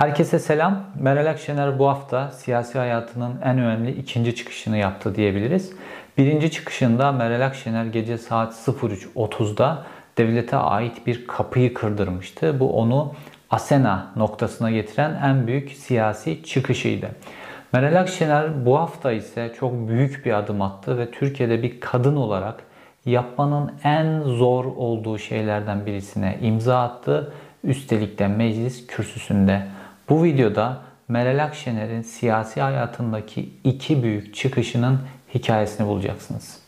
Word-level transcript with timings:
Herkese 0.00 0.38
selam. 0.38 0.84
Meral 1.00 1.30
Akşener 1.30 1.78
bu 1.78 1.88
hafta 1.88 2.30
siyasi 2.30 2.78
hayatının 2.78 3.40
en 3.44 3.58
önemli 3.58 3.90
ikinci 3.90 4.34
çıkışını 4.34 4.76
yaptı 4.76 5.14
diyebiliriz. 5.14 5.72
Birinci 6.18 6.50
çıkışında 6.50 7.12
Meral 7.12 7.46
Akşener 7.46 7.84
gece 7.84 8.18
saat 8.18 8.54
03.30'da 8.54 9.82
devlete 10.18 10.56
ait 10.56 11.06
bir 11.06 11.26
kapıyı 11.26 11.74
kırdırmıştı. 11.74 12.60
Bu 12.60 12.72
onu 12.72 13.14
Asena 13.50 14.12
noktasına 14.16 14.70
getiren 14.70 15.20
en 15.24 15.46
büyük 15.46 15.72
siyasi 15.72 16.42
çıkışıydı. 16.42 17.08
Meral 17.72 18.00
Akşener 18.00 18.66
bu 18.66 18.78
hafta 18.78 19.12
ise 19.12 19.52
çok 19.58 19.88
büyük 19.88 20.26
bir 20.26 20.32
adım 20.32 20.62
attı 20.62 20.98
ve 20.98 21.10
Türkiye'de 21.10 21.62
bir 21.62 21.80
kadın 21.80 22.16
olarak 22.16 22.62
yapmanın 23.06 23.72
en 23.84 24.20
zor 24.20 24.64
olduğu 24.64 25.18
şeylerden 25.18 25.86
birisine 25.86 26.38
imza 26.42 26.82
attı. 26.82 27.32
Üstelik 27.64 28.18
de 28.18 28.28
meclis 28.28 28.86
kürsüsünde. 28.86 29.62
Bu 30.10 30.24
videoda 30.24 30.80
Meral 31.08 31.44
Akşener'in 31.44 32.02
siyasi 32.02 32.60
hayatındaki 32.60 33.50
iki 33.64 34.02
büyük 34.02 34.34
çıkışının 34.34 35.00
hikayesini 35.34 35.86
bulacaksınız. 35.86 36.60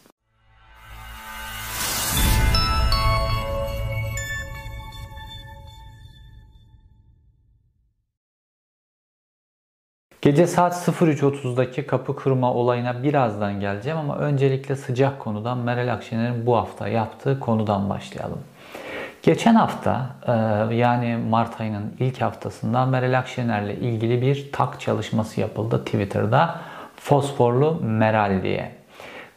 Gece 10.20 10.47
saat 10.47 10.89
03.30'daki 10.89 11.87
kapı 11.87 12.17
kırma 12.17 12.55
olayına 12.55 13.03
birazdan 13.03 13.61
geleceğim 13.61 13.98
ama 13.98 14.19
öncelikle 14.19 14.77
sıcak 14.77 15.20
konudan 15.20 15.59
Meral 15.59 15.93
Akşener'in 15.93 16.47
bu 16.47 16.56
hafta 16.56 16.89
yaptığı 16.89 17.41
konudan 17.41 17.91
başlayalım. 17.91 18.41
Geçen 19.23 19.55
hafta 19.55 20.07
e, 20.27 20.33
yani 20.75 21.17
Mart 21.17 21.61
ayının 21.61 21.95
ilk 22.01 22.21
haftasında 22.21 22.87
Meral 22.87 23.19
Akşener'le 23.19 23.71
ilgili 23.71 24.23
bir 24.23 24.53
tak 24.53 24.81
çalışması 24.81 25.41
yapıldı 25.41 25.85
Twitter'da. 25.85 26.61
Fosforlu 26.97 27.81
Meral 27.83 28.43
diye. 28.43 28.73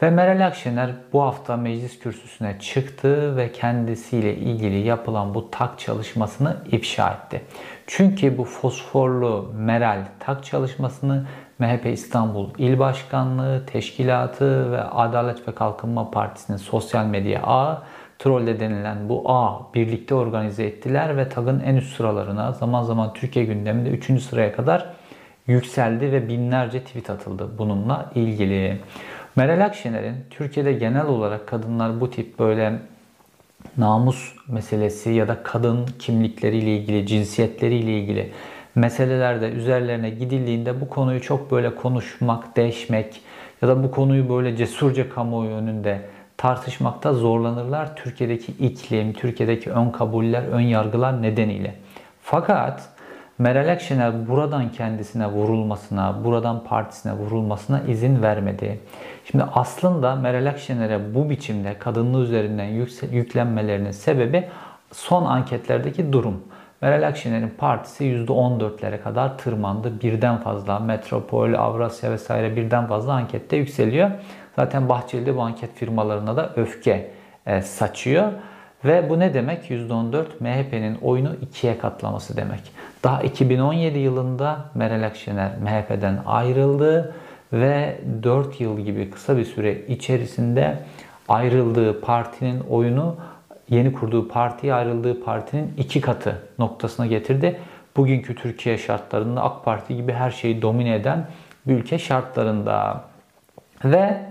Ve 0.01 0.09
Meral 0.09 0.47
Akşener 0.47 0.91
bu 1.13 1.21
hafta 1.21 1.57
meclis 1.57 1.99
kürsüsüne 1.99 2.59
çıktı 2.59 3.37
ve 3.37 3.51
kendisiyle 3.51 4.35
ilgili 4.35 4.77
yapılan 4.77 5.33
bu 5.33 5.51
tak 5.51 5.79
çalışmasını 5.79 6.57
ifşa 6.71 7.09
etti. 7.09 7.41
Çünkü 7.87 8.37
bu 8.37 8.43
fosforlu 8.43 9.53
Meral 9.55 9.99
tak 10.19 10.43
çalışmasını 10.43 11.25
MHP 11.59 11.85
İstanbul 11.85 12.49
İl 12.57 12.79
Başkanlığı, 12.79 13.65
Teşkilatı 13.65 14.71
ve 14.71 14.81
Adalet 14.81 15.47
ve 15.47 15.55
Kalkınma 15.55 16.11
Partisi'nin 16.11 16.57
sosyal 16.57 17.05
medya 17.05 17.41
ağı 17.43 17.81
Troll'de 18.19 18.59
denilen 18.59 19.09
bu 19.09 19.23
ağ 19.25 19.73
birlikte 19.73 20.15
organize 20.15 20.63
ettiler 20.63 21.17
ve 21.17 21.29
TAG'ın 21.29 21.59
en 21.59 21.75
üst 21.75 21.95
sıralarına 21.97 22.51
zaman 22.51 22.83
zaman 22.83 23.13
Türkiye 23.13 23.45
gündeminde 23.45 23.89
3. 23.89 24.23
sıraya 24.23 24.55
kadar 24.55 24.85
yükseldi 25.47 26.11
ve 26.11 26.27
binlerce 26.27 26.79
tweet 26.79 27.09
atıldı 27.09 27.49
bununla 27.57 28.11
ilgili. 28.15 28.79
Meral 29.35 29.65
Akşener'in 29.65 30.15
Türkiye'de 30.29 30.73
genel 30.73 31.05
olarak 31.05 31.47
kadınlar 31.47 32.01
bu 32.01 32.11
tip 32.11 32.39
böyle 32.39 32.79
namus 33.77 34.33
meselesi 34.47 35.09
ya 35.09 35.27
da 35.27 35.43
kadın 35.43 35.85
kimlikleriyle 35.99 36.77
ilgili, 36.77 37.07
cinsiyetleriyle 37.07 37.99
ilgili 37.99 38.31
meselelerde 38.75 39.49
üzerlerine 39.49 40.09
gidildiğinde 40.09 40.81
bu 40.81 40.89
konuyu 40.89 41.21
çok 41.21 41.51
böyle 41.51 41.75
konuşmak, 41.75 42.57
değişmek 42.57 43.21
ya 43.61 43.67
da 43.67 43.83
bu 43.83 43.91
konuyu 43.91 44.29
böyle 44.29 44.55
cesurca 44.55 45.09
kamuoyu 45.09 45.51
önünde 45.51 46.01
tartışmakta 46.37 47.13
zorlanırlar 47.13 47.95
Türkiye'deki 47.95 48.51
iklim, 48.51 49.13
Türkiye'deki 49.13 49.71
ön 49.71 49.89
kabuller, 49.89 50.43
ön 50.43 50.59
yargılar 50.59 51.21
nedeniyle. 51.21 51.75
Fakat 52.21 52.89
Meral 53.37 53.71
Akşener 53.71 54.27
buradan 54.27 54.71
kendisine 54.71 55.27
vurulmasına, 55.27 56.23
buradan 56.23 56.63
partisine 56.63 57.13
vurulmasına 57.13 57.81
izin 57.81 58.21
vermedi. 58.21 58.79
Şimdi 59.31 59.43
aslında 59.53 60.15
Meral 60.15 60.45
Akşener'e 60.45 61.15
bu 61.15 61.29
biçimde 61.29 61.79
kadınlığı 61.79 62.23
üzerinden 62.23 62.85
yüklenmelerinin 63.11 63.91
sebebi 63.91 64.47
son 64.91 65.25
anketlerdeki 65.25 66.13
durum. 66.13 66.43
Meral 66.81 67.07
Akşener'in 67.07 67.53
partisi 67.57 68.03
%14'lere 68.03 69.01
kadar 69.01 69.37
tırmandı. 69.37 70.01
Birden 70.01 70.37
fazla 70.37 70.79
Metropol, 70.79 71.53
Avrasya 71.53 72.11
vesaire 72.11 72.55
birden 72.55 72.87
fazla 72.87 73.13
ankette 73.13 73.57
yükseliyor. 73.57 74.11
Zaten 74.55 74.89
Bahçeli 74.89 75.35
bu 75.35 75.41
anket 75.41 75.73
firmalarına 75.75 76.37
da 76.37 76.53
öfke 76.55 77.11
e, 77.45 77.61
saçıyor. 77.61 78.31
Ve 78.85 79.09
bu 79.09 79.19
ne 79.19 79.33
demek? 79.33 79.71
%14 79.71 80.25
MHP'nin 80.39 80.97
oyunu 81.01 81.35
ikiye 81.41 81.77
katlaması 81.77 82.37
demek. 82.37 82.59
Daha 83.03 83.21
2017 83.21 83.99
yılında 83.99 84.65
Meral 84.75 85.03
Akşener 85.03 85.51
MHP'den 85.57 86.19
ayrıldı 86.25 87.15
ve 87.53 87.97
4 88.23 88.61
yıl 88.61 88.79
gibi 88.79 89.09
kısa 89.09 89.37
bir 89.37 89.45
süre 89.45 89.85
içerisinde 89.85 90.77
ayrıldığı 91.27 92.01
partinin 92.01 92.59
oyunu 92.59 93.15
yeni 93.69 93.93
kurduğu 93.93 94.27
partiye 94.27 94.73
ayrıldığı 94.73 95.23
partinin 95.23 95.73
iki 95.77 96.01
katı 96.01 96.41
noktasına 96.59 97.05
getirdi. 97.05 97.59
Bugünkü 97.97 98.35
Türkiye 98.35 98.77
şartlarında 98.77 99.43
AK 99.43 99.65
Parti 99.65 99.95
gibi 99.95 100.13
her 100.13 100.31
şeyi 100.31 100.61
domine 100.61 100.95
eden 100.95 101.27
bir 101.67 101.73
ülke 101.73 101.99
şartlarında. 101.99 103.03
Ve 103.85 104.21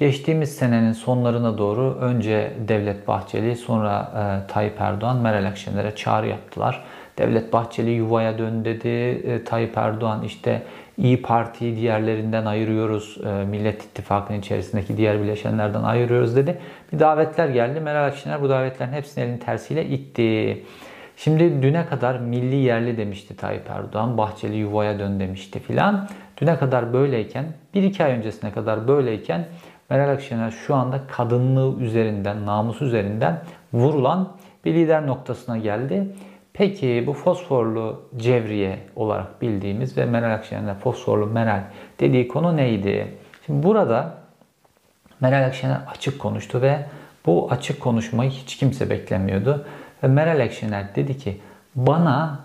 geçtiğimiz 0.00 0.56
senenin 0.56 0.92
sonlarına 0.92 1.58
doğru 1.58 1.94
önce 2.00 2.52
Devlet 2.68 3.08
Bahçeli 3.08 3.56
sonra 3.56 4.12
e, 4.16 4.52
Tayyip 4.52 4.80
Erdoğan 4.80 5.16
Meral 5.16 5.44
Akşener'e 5.44 5.94
çağrı 5.94 6.26
yaptılar. 6.26 6.84
Devlet 7.18 7.52
Bahçeli 7.52 7.90
yuvaya 7.90 8.38
dön 8.38 8.64
dedi. 8.64 8.88
E, 8.88 9.44
Tayyip 9.44 9.78
Erdoğan 9.78 10.22
işte 10.22 10.62
İyi 10.98 11.22
Parti'yi 11.22 11.76
diğerlerinden 11.76 12.46
ayırıyoruz. 12.46 13.18
E, 13.26 13.44
Millet 13.44 13.84
İttifakı'nın 13.84 14.38
içerisindeki 14.38 14.96
diğer 14.96 15.22
bileşenlerden 15.22 15.82
ayırıyoruz 15.82 16.36
dedi. 16.36 16.58
Bir 16.92 16.98
davetler 16.98 17.48
geldi. 17.48 17.80
Meral 17.80 18.06
Akşener 18.06 18.42
bu 18.42 18.48
davetlerin 18.48 18.92
hepsini 18.92 19.24
elin 19.24 19.38
tersiyle 19.38 19.86
itti. 19.86 20.62
Şimdi 21.16 21.62
düne 21.62 21.86
kadar 21.86 22.18
milli 22.18 22.56
yerli 22.56 22.96
demişti 22.96 23.36
Tayyip 23.36 23.70
Erdoğan. 23.70 24.18
Bahçeli 24.18 24.56
yuvaya 24.56 24.98
dön 24.98 25.20
demişti 25.20 25.58
filan. 25.58 26.08
Düne 26.40 26.56
kadar 26.58 26.92
böyleyken, 26.92 27.44
bir 27.74 27.82
iki 27.82 28.04
ay 28.04 28.12
öncesine 28.12 28.52
kadar 28.52 28.88
böyleyken 28.88 29.44
Meral 29.90 30.10
Akşener 30.12 30.50
şu 30.50 30.74
anda 30.74 31.00
kadınlığı 31.08 31.82
üzerinden, 31.82 32.46
namus 32.46 32.82
üzerinden 32.82 33.40
vurulan 33.72 34.32
bir 34.64 34.74
lider 34.74 35.06
noktasına 35.06 35.58
geldi. 35.58 36.06
Peki 36.52 37.04
bu 37.06 37.12
fosforlu 37.12 38.02
cevriye 38.16 38.78
olarak 38.96 39.42
bildiğimiz 39.42 39.96
ve 39.96 40.04
Meral 40.04 40.34
Akşener'in 40.34 40.74
fosforlu 40.74 41.26
Meral 41.26 41.60
dediği 42.00 42.28
konu 42.28 42.56
neydi? 42.56 43.14
Şimdi 43.46 43.66
burada 43.66 44.14
Meral 45.20 45.46
Akşener 45.46 45.78
açık 45.90 46.18
konuştu 46.18 46.62
ve 46.62 46.78
bu 47.26 47.48
açık 47.50 47.80
konuşmayı 47.80 48.30
hiç 48.30 48.56
kimse 48.56 48.90
beklemiyordu. 48.90 49.66
Ve 50.02 50.08
Meral 50.08 50.44
Akşener 50.44 50.94
dedi 50.94 51.18
ki 51.18 51.40
bana 51.74 52.40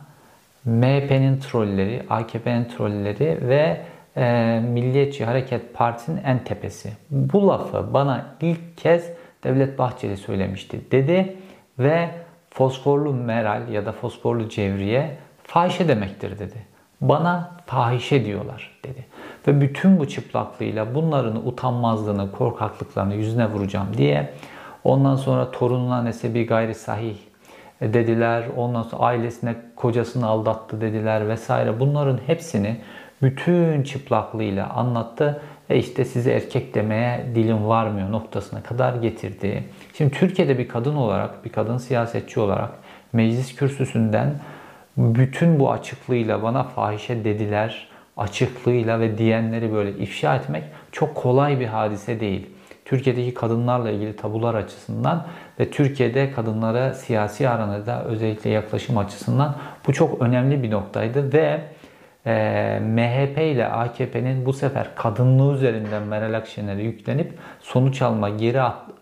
MHP'nin 0.66 1.40
trolleri, 1.40 2.04
AKP'nin 2.10 2.66
trolleri 2.66 3.48
ve 3.48 3.82
e, 4.18 4.60
Milliyetçi 4.60 5.26
Hareket 5.26 5.74
Partisi'nin 5.74 6.24
en 6.24 6.44
tepesi. 6.44 6.94
Bu 7.12 7.48
lafı 7.48 7.94
bana 7.94 8.26
ilk 8.42 8.78
kez 8.78 9.10
Devlet 9.44 9.80
Bahçeli 9.80 10.18
söylemişti 10.18 10.92
dedi 10.92 11.38
ve 11.80 12.10
fosforlu 12.50 13.14
meral 13.14 13.70
ya 13.70 13.86
da 13.86 13.92
fosforlu 13.92 14.50
cevriye 14.50 15.18
fahişe 15.44 15.88
demektir 15.88 16.40
dedi. 16.40 16.66
Bana 17.02 17.52
fahişe 17.66 18.26
diyorlar 18.26 18.80
dedi. 18.84 19.06
Ve 19.48 19.62
bütün 19.62 20.00
bu 20.00 20.08
çıplaklığıyla 20.08 20.96
bunların 20.96 21.48
utanmazlığını, 21.48 22.32
korkaklıklarını 22.32 23.16
yüzüne 23.16 23.50
vuracağım 23.50 23.88
diye 23.98 24.34
ondan 24.84 25.16
sonra 25.16 25.52
torununa 25.52 26.02
nesebi 26.02 26.46
gayri 26.46 26.76
sahih 26.76 27.16
dediler. 27.82 28.44
Ondan 28.58 28.84
sonra 28.84 29.02
ailesine 29.02 29.56
kocasını 29.76 30.28
aldattı 30.28 30.82
dediler 30.82 31.28
vesaire. 31.28 31.80
Bunların 31.80 32.20
hepsini 32.28 32.78
bütün 33.22 33.84
çıplaklığıyla 33.84 34.70
anlattı 34.70 35.42
ve 35.70 35.78
işte 35.78 36.06
size 36.06 36.32
erkek 36.32 36.76
demeye 36.76 37.26
dilim 37.36 37.68
varmıyor 37.68 38.12
noktasına 38.12 38.64
kadar 38.64 38.94
getirdi. 38.94 39.64
Şimdi 39.98 40.12
Türkiye'de 40.12 40.58
bir 40.58 40.68
kadın 40.68 40.96
olarak, 40.96 41.46
bir 41.46 41.50
kadın 41.50 41.78
siyasetçi 41.78 42.40
olarak 42.40 42.72
meclis 43.14 43.56
kürsüsünden 43.56 44.34
bütün 44.98 45.60
bu 45.60 45.72
açıklığıyla 45.72 46.44
bana 46.44 46.64
fahişe 46.64 47.24
dediler, 47.26 47.88
açıklığıyla 48.18 49.00
ve 49.00 49.18
diyenleri 49.18 49.74
böyle 49.74 49.92
ifşa 49.92 50.36
etmek 50.36 50.64
çok 50.92 51.16
kolay 51.16 51.60
bir 51.60 51.66
hadise 51.66 52.20
değil. 52.20 52.50
Türkiye'deki 52.86 53.34
kadınlarla 53.34 53.90
ilgili 53.90 54.16
tabular 54.16 54.56
açısından 54.56 55.26
ve 55.60 55.72
Türkiye'de 55.72 56.32
kadınlara 56.32 56.94
siyasi 56.94 57.50
aranada 57.50 58.04
özellikle 58.04 58.50
yaklaşım 58.50 58.98
açısından 58.98 59.56
bu 59.88 59.94
çok 59.94 60.22
önemli 60.22 60.64
bir 60.64 60.72
noktaydı 60.72 61.34
ve 61.34 61.62
e, 62.26 62.80
MHP 62.82 63.38
ile 63.38 63.68
AKP'nin 63.68 64.46
bu 64.46 64.54
sefer 64.54 64.88
kadınlığı 64.96 65.56
üzerinden 65.56 66.04
Meral 66.04 66.34
Akşener'e 66.34 66.84
yüklenip 66.84 67.40
sonuç 67.60 68.02
alma, 68.02 68.30
geri 68.30 68.62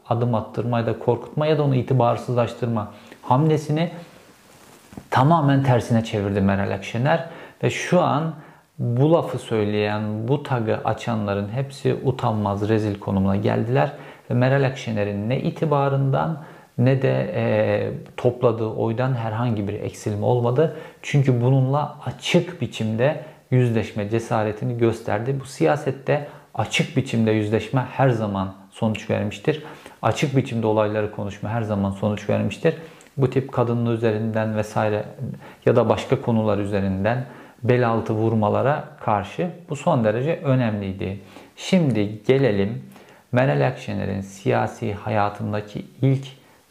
adım 0.09 0.35
attırma 0.35 0.79
ya 0.79 0.85
da 0.85 0.99
korkutma 0.99 1.47
ya 1.47 1.57
da 1.57 1.63
onu 1.63 1.75
itibarsızlaştırma 1.75 2.91
hamlesini 3.21 3.91
tamamen 5.09 5.63
tersine 5.63 6.03
çevirdi 6.03 6.41
Meral 6.41 6.71
Akşener 6.71 7.29
Ve 7.63 7.69
şu 7.69 8.01
an 8.01 8.33
bu 8.79 9.13
lafı 9.13 9.39
söyleyen, 9.39 10.27
bu 10.27 10.43
tagı 10.43 10.79
açanların 10.85 11.49
hepsi 11.49 11.95
utanmaz, 12.03 12.69
rezil 12.69 12.99
konumuna 12.99 13.35
geldiler. 13.35 13.91
Ve 14.29 14.33
Meral 14.33 14.63
Akşener'in 14.63 15.29
ne 15.29 15.39
itibarından 15.39 16.43
ne 16.77 17.01
de 17.01 17.31
e, 17.35 17.91
topladığı 18.17 18.67
oydan 18.67 19.13
herhangi 19.13 19.67
bir 19.67 19.73
eksilme 19.73 20.25
olmadı. 20.25 20.77
Çünkü 21.01 21.41
bununla 21.41 21.97
açık 22.05 22.61
biçimde 22.61 23.23
yüzleşme 23.51 24.09
cesaretini 24.09 24.77
gösterdi. 24.77 25.35
Bu 25.41 25.45
siyasette 25.45 26.27
açık 26.53 26.97
biçimde 26.97 27.31
yüzleşme 27.31 27.81
her 27.91 28.09
zaman 28.09 28.53
sonuç 28.71 29.09
vermiştir. 29.09 29.63
Açık 30.01 30.37
biçimde 30.37 30.67
olayları 30.67 31.11
konuşma 31.11 31.49
her 31.49 31.61
zaman 31.61 31.91
sonuç 31.91 32.29
vermiştir. 32.29 32.75
Bu 33.17 33.29
tip 33.29 33.51
kadının 33.51 33.95
üzerinden 33.95 34.55
vesaire 34.55 35.05
ya 35.65 35.75
da 35.75 35.89
başka 35.89 36.21
konular 36.21 36.57
üzerinden 36.57 37.25
bel 37.63 37.87
altı 37.87 38.13
vurmalara 38.13 38.83
karşı 38.99 39.49
bu 39.69 39.75
son 39.75 40.03
derece 40.03 40.39
önemliydi. 40.43 41.19
Şimdi 41.55 42.21
gelelim 42.27 42.83
Meral 43.31 43.67
Akşener'in 43.67 44.21
siyasi 44.21 44.93
hayatındaki 44.93 45.85
ilk 46.01 46.25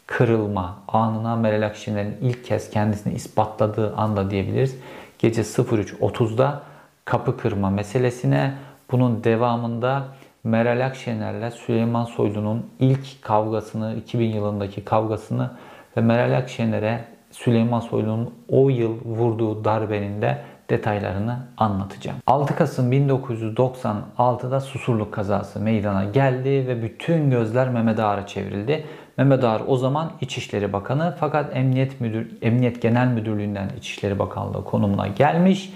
kırılma 0.07 0.77
anına 0.87 1.35
Meral 1.35 1.65
Akşener'in 1.65 2.17
ilk 2.21 2.45
kez 2.45 2.69
kendisini 2.69 3.13
ispatladığı 3.13 3.95
anda 3.95 4.31
diyebiliriz. 4.31 4.77
Gece 5.19 5.41
03.30'da 5.41 6.61
kapı 7.05 7.37
kırma 7.37 7.69
meselesine 7.69 8.53
bunun 8.91 9.23
devamında 9.23 10.03
Meral 10.43 10.85
Akşener'le 10.85 11.51
Süleyman 11.51 12.05
Soylu'nun 12.05 12.65
ilk 12.79 13.21
kavgasını, 13.21 13.95
2000 13.95 14.31
yılındaki 14.31 14.85
kavgasını 14.85 15.51
ve 15.97 16.01
Meral 16.01 16.37
Akşener'e 16.37 17.05
Süleyman 17.31 17.79
Soylu'nun 17.79 18.33
o 18.49 18.69
yıl 18.69 19.05
vurduğu 19.05 19.65
darbenin 19.65 20.21
de 20.21 20.41
detaylarını 20.69 21.37
anlatacağım. 21.57 22.17
6 22.27 22.55
Kasım 22.55 22.93
1996'da 22.93 24.59
Susurluk 24.59 25.13
kazası 25.13 25.59
meydana 25.59 26.03
geldi 26.03 26.49
ve 26.49 26.83
bütün 26.83 27.29
gözler 27.29 27.69
Mehmet 27.69 27.99
Ağar'a 27.99 28.27
çevrildi. 28.27 28.85
Mehmet 29.17 29.43
Ağar 29.43 29.61
o 29.67 29.77
zaman 29.77 30.11
İçişleri 30.21 30.73
Bakanı 30.73 31.15
fakat 31.19 31.57
Emniyet 31.57 32.01
Müdür 32.01 32.37
Emniyet 32.41 32.81
Genel 32.81 33.07
Müdürlüğü'nden 33.07 33.69
İçişleri 33.77 34.19
Bakanlığı 34.19 34.63
konumuna 34.63 35.07
gelmiş 35.07 35.73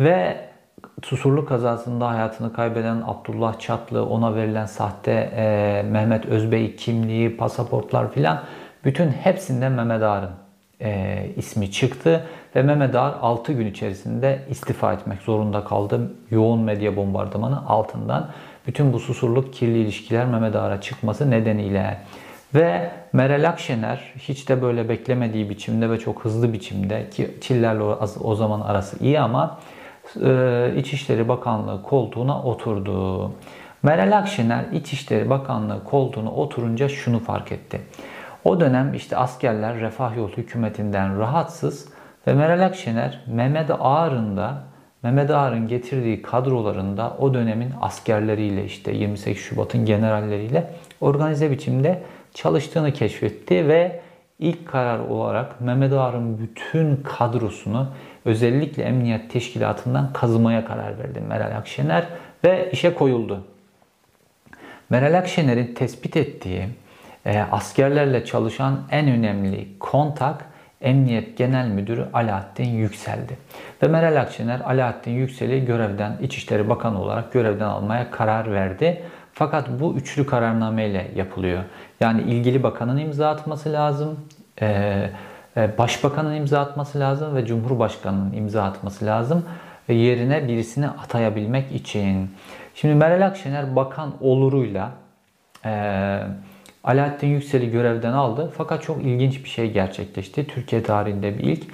ve 0.00 0.50
Susurluk 1.02 1.48
kazasında 1.48 2.08
hayatını 2.08 2.52
kaybeden 2.52 3.02
Abdullah 3.06 3.58
Çatlı, 3.58 4.06
ona 4.06 4.34
verilen 4.34 4.66
sahte 4.66 5.12
e, 5.36 5.82
Mehmet 5.90 6.26
Özbey 6.26 6.76
kimliği, 6.76 7.36
pasaportlar 7.36 8.12
filan 8.12 8.42
bütün 8.84 9.08
hepsinden 9.08 9.72
Mehmet 9.72 10.02
Ağar'ın 10.02 10.30
e, 10.80 11.26
ismi 11.36 11.70
çıktı 11.70 12.26
ve 12.56 12.62
Mehmet 12.62 12.94
Ağar 12.94 13.14
6 13.20 13.52
gün 13.52 13.66
içerisinde 13.66 14.42
istifa 14.50 14.92
etmek 14.92 15.22
zorunda 15.22 15.64
kaldı. 15.64 16.12
Yoğun 16.30 16.60
medya 16.60 16.96
bombardımanı 16.96 17.68
altından 17.68 18.28
bütün 18.66 18.92
bu 18.92 18.98
susurluk 18.98 19.52
kirli 19.52 19.78
ilişkiler 19.78 20.26
Mehmet 20.26 20.56
Ağar'a 20.56 20.80
çıkması 20.80 21.30
nedeniyle 21.30 21.98
ve 22.54 22.90
Meral 23.12 23.48
Akşener 23.48 24.12
hiç 24.18 24.48
de 24.48 24.62
böyle 24.62 24.88
beklemediği 24.88 25.50
biçimde 25.50 25.90
ve 25.90 25.98
çok 25.98 26.24
hızlı 26.24 26.52
biçimde 26.52 27.10
ki 27.10 27.38
Çiller'le 27.40 27.80
o 28.20 28.34
zaman 28.34 28.60
arası 28.60 29.04
iyi 29.04 29.20
ama 29.20 29.58
e, 30.24 30.72
İçişleri 30.76 31.28
Bakanlığı 31.28 31.82
koltuğuna 31.82 32.42
oturdu. 32.42 33.32
Meral 33.82 34.18
Akşener 34.18 34.64
İçişleri 34.72 35.30
Bakanlığı 35.30 35.84
koltuğuna 35.84 36.30
oturunca 36.30 36.88
şunu 36.88 37.18
fark 37.18 37.52
etti. 37.52 37.80
O 38.44 38.60
dönem 38.60 38.94
işte 38.94 39.16
askerler 39.16 39.80
Refah 39.80 40.16
Yolu 40.16 40.32
hükümetinden 40.36 41.18
rahatsız 41.18 41.88
ve 42.26 42.34
Meral 42.34 42.66
Akşener 42.66 43.20
Mehmet 43.26 43.70
Ağar'ın 43.80 44.36
da 44.36 44.62
Mehmet 45.02 45.30
Ağar'ın 45.30 45.68
getirdiği 45.68 46.22
kadrolarında 46.22 47.16
o 47.18 47.34
dönemin 47.34 47.72
askerleriyle 47.80 48.64
işte 48.64 48.92
28 48.92 49.42
Şubat'ın 49.42 49.84
generalleriyle 49.84 50.70
organize 51.00 51.50
biçimde 51.50 52.02
çalıştığını 52.34 52.92
keşfetti 52.92 53.68
ve 53.68 54.00
ilk 54.38 54.68
karar 54.68 54.98
olarak 54.98 55.60
Mehmet 55.60 55.92
Ağar'ın 55.92 56.38
bütün 56.38 56.96
kadrosunu 56.96 57.88
özellikle 58.24 58.82
emniyet 58.82 59.30
teşkilatından 59.30 60.12
kazımaya 60.12 60.64
karar 60.64 60.98
verdi 60.98 61.20
Meral 61.20 61.56
Akşener 61.56 62.04
ve 62.44 62.70
işe 62.72 62.94
koyuldu. 62.94 63.44
Meral 64.90 65.18
Akşener'in 65.18 65.74
tespit 65.74 66.16
ettiği 66.16 66.68
e, 67.26 67.38
askerlerle 67.38 68.24
çalışan 68.24 68.80
en 68.90 69.08
önemli 69.08 69.68
kontak 69.80 70.50
Emniyet 70.80 71.38
Genel 71.38 71.68
Müdürü 71.68 72.06
Alaaddin 72.12 72.68
Yüksel'di. 72.68 73.38
Ve 73.82 73.88
Meral 73.88 74.20
Akşener 74.20 74.60
Alaaddin 74.60 75.10
Yüksel'i 75.10 75.64
görevden 75.64 76.18
İçişleri 76.22 76.68
Bakanı 76.68 77.02
olarak 77.02 77.32
görevden 77.32 77.64
almaya 77.64 78.10
karar 78.10 78.52
verdi. 78.52 79.02
Fakat 79.40 79.68
bu 79.80 79.94
üçlü 79.94 80.26
kararnameyle 80.26 81.10
yapılıyor. 81.16 81.62
Yani 82.00 82.22
ilgili 82.22 82.62
bakanın 82.62 82.96
imza 82.96 83.30
atması 83.30 83.72
lazım, 83.72 84.20
e, 84.60 84.66
e, 85.56 85.78
başbakanın 85.78 86.34
imza 86.34 86.60
atması 86.60 87.00
lazım 87.00 87.36
ve 87.36 87.46
Cumhurbaşkanının 87.46 88.32
imza 88.32 88.62
atması 88.62 89.06
lazım. 89.06 89.44
Yerine 89.88 90.48
birisini 90.48 90.88
atayabilmek 90.88 91.72
için. 91.72 92.30
Şimdi 92.74 92.94
Meral 92.94 93.26
Akşener 93.26 93.76
bakan 93.76 94.12
oluruyla 94.20 94.90
e, 95.64 95.72
Alaaddin 96.84 97.28
Yüksel'i 97.28 97.70
görevden 97.70 98.12
aldı. 98.12 98.52
Fakat 98.56 98.82
çok 98.82 99.02
ilginç 99.02 99.44
bir 99.44 99.48
şey 99.48 99.72
gerçekleşti. 99.72 100.46
Türkiye 100.46 100.82
tarihinde 100.82 101.38
bir 101.38 101.44
ilk. 101.44 101.64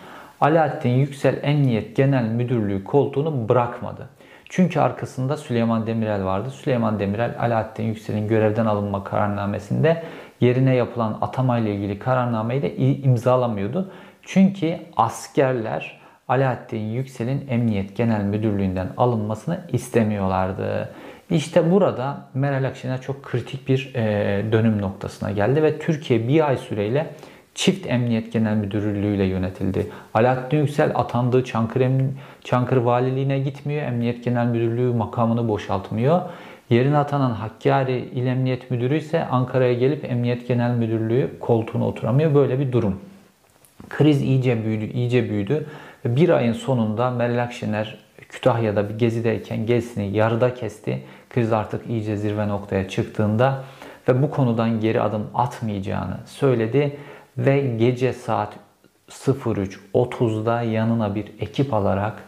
Alaaddin 0.40 0.90
Yüksel 0.90 1.38
Emniyet 1.42 1.96
Genel 1.96 2.24
Müdürlüğü 2.24 2.84
koltuğunu 2.84 3.48
bırakmadı. 3.48 4.08
Çünkü 4.48 4.80
arkasında 4.80 5.36
Süleyman 5.36 5.86
Demirel 5.86 6.24
vardı. 6.24 6.50
Süleyman 6.50 6.98
Demirel 6.98 7.34
Alaaddin 7.40 7.84
Yüksel'in 7.84 8.28
görevden 8.28 8.66
alınma 8.66 9.04
kararnamesinde 9.04 10.02
yerine 10.40 10.74
yapılan 10.74 11.18
atama 11.20 11.58
ile 11.58 11.74
ilgili 11.74 11.98
kararnameyi 11.98 12.62
de 12.62 12.76
imzalamıyordu. 12.76 13.92
Çünkü 14.22 14.78
askerler 14.96 16.00
Alaaddin 16.28 16.80
Yüksel'in 16.80 17.46
Emniyet 17.48 17.96
Genel 17.96 18.24
Müdürlüğü'nden 18.24 18.88
alınmasını 18.96 19.60
istemiyorlardı. 19.72 20.94
İşte 21.30 21.70
burada 21.70 22.18
Meral 22.34 22.64
Akşener 22.64 23.00
çok 23.00 23.22
kritik 23.22 23.68
bir 23.68 23.94
dönüm 24.52 24.82
noktasına 24.82 25.30
geldi 25.30 25.62
ve 25.62 25.78
Türkiye 25.78 26.28
bir 26.28 26.48
ay 26.48 26.56
süreyle 26.56 27.06
çift 27.56 27.86
emniyet 27.86 28.32
genel 28.32 28.56
müdürlüğüyle 28.56 29.24
yönetildi. 29.24 29.86
Alaaddin 30.14 30.58
Yüksel 30.58 30.92
atandığı 30.94 31.44
Çankırı, 31.44 31.90
Çankırı 32.44 32.84
Valiliğine 32.84 33.38
gitmiyor. 33.38 33.82
Emniyet 33.82 34.24
Genel 34.24 34.46
Müdürlüğü 34.46 34.94
makamını 34.94 35.48
boşaltmıyor. 35.48 36.20
Yerine 36.70 36.98
atanan 36.98 37.30
Hakkari 37.30 37.98
İl 37.98 38.26
Emniyet 38.26 38.70
Müdürü 38.70 38.96
ise 38.96 39.24
Ankara'ya 39.24 39.72
gelip 39.72 40.04
Emniyet 40.04 40.48
Genel 40.48 40.70
Müdürlüğü 40.70 41.30
koltuğuna 41.40 41.86
oturamıyor. 41.86 42.34
Böyle 42.34 42.58
bir 42.58 42.72
durum. 42.72 43.00
Kriz 43.88 44.22
iyice 44.22 44.64
büyüdü, 44.64 44.84
iyice 44.84 45.30
büyüdü. 45.30 45.66
Bir 46.04 46.28
ayın 46.28 46.52
sonunda 46.52 47.10
Meral 47.10 47.42
Akşener 47.42 47.98
Kütahya'da 48.28 48.88
bir 48.88 48.98
gezideyken 48.98 49.66
gezisini 49.66 50.16
yarıda 50.16 50.54
kesti. 50.54 51.02
Kriz 51.30 51.52
artık 51.52 51.90
iyice 51.90 52.16
zirve 52.16 52.48
noktaya 52.48 52.88
çıktığında 52.88 53.64
ve 54.08 54.22
bu 54.22 54.30
konudan 54.30 54.80
geri 54.80 55.00
adım 55.00 55.26
atmayacağını 55.34 56.16
söyledi 56.26 56.96
ve 57.38 57.60
gece 57.60 58.12
saat 58.12 58.52
03.30'da 59.08 60.62
yanına 60.62 61.14
bir 61.14 61.24
ekip 61.40 61.74
alarak 61.74 62.22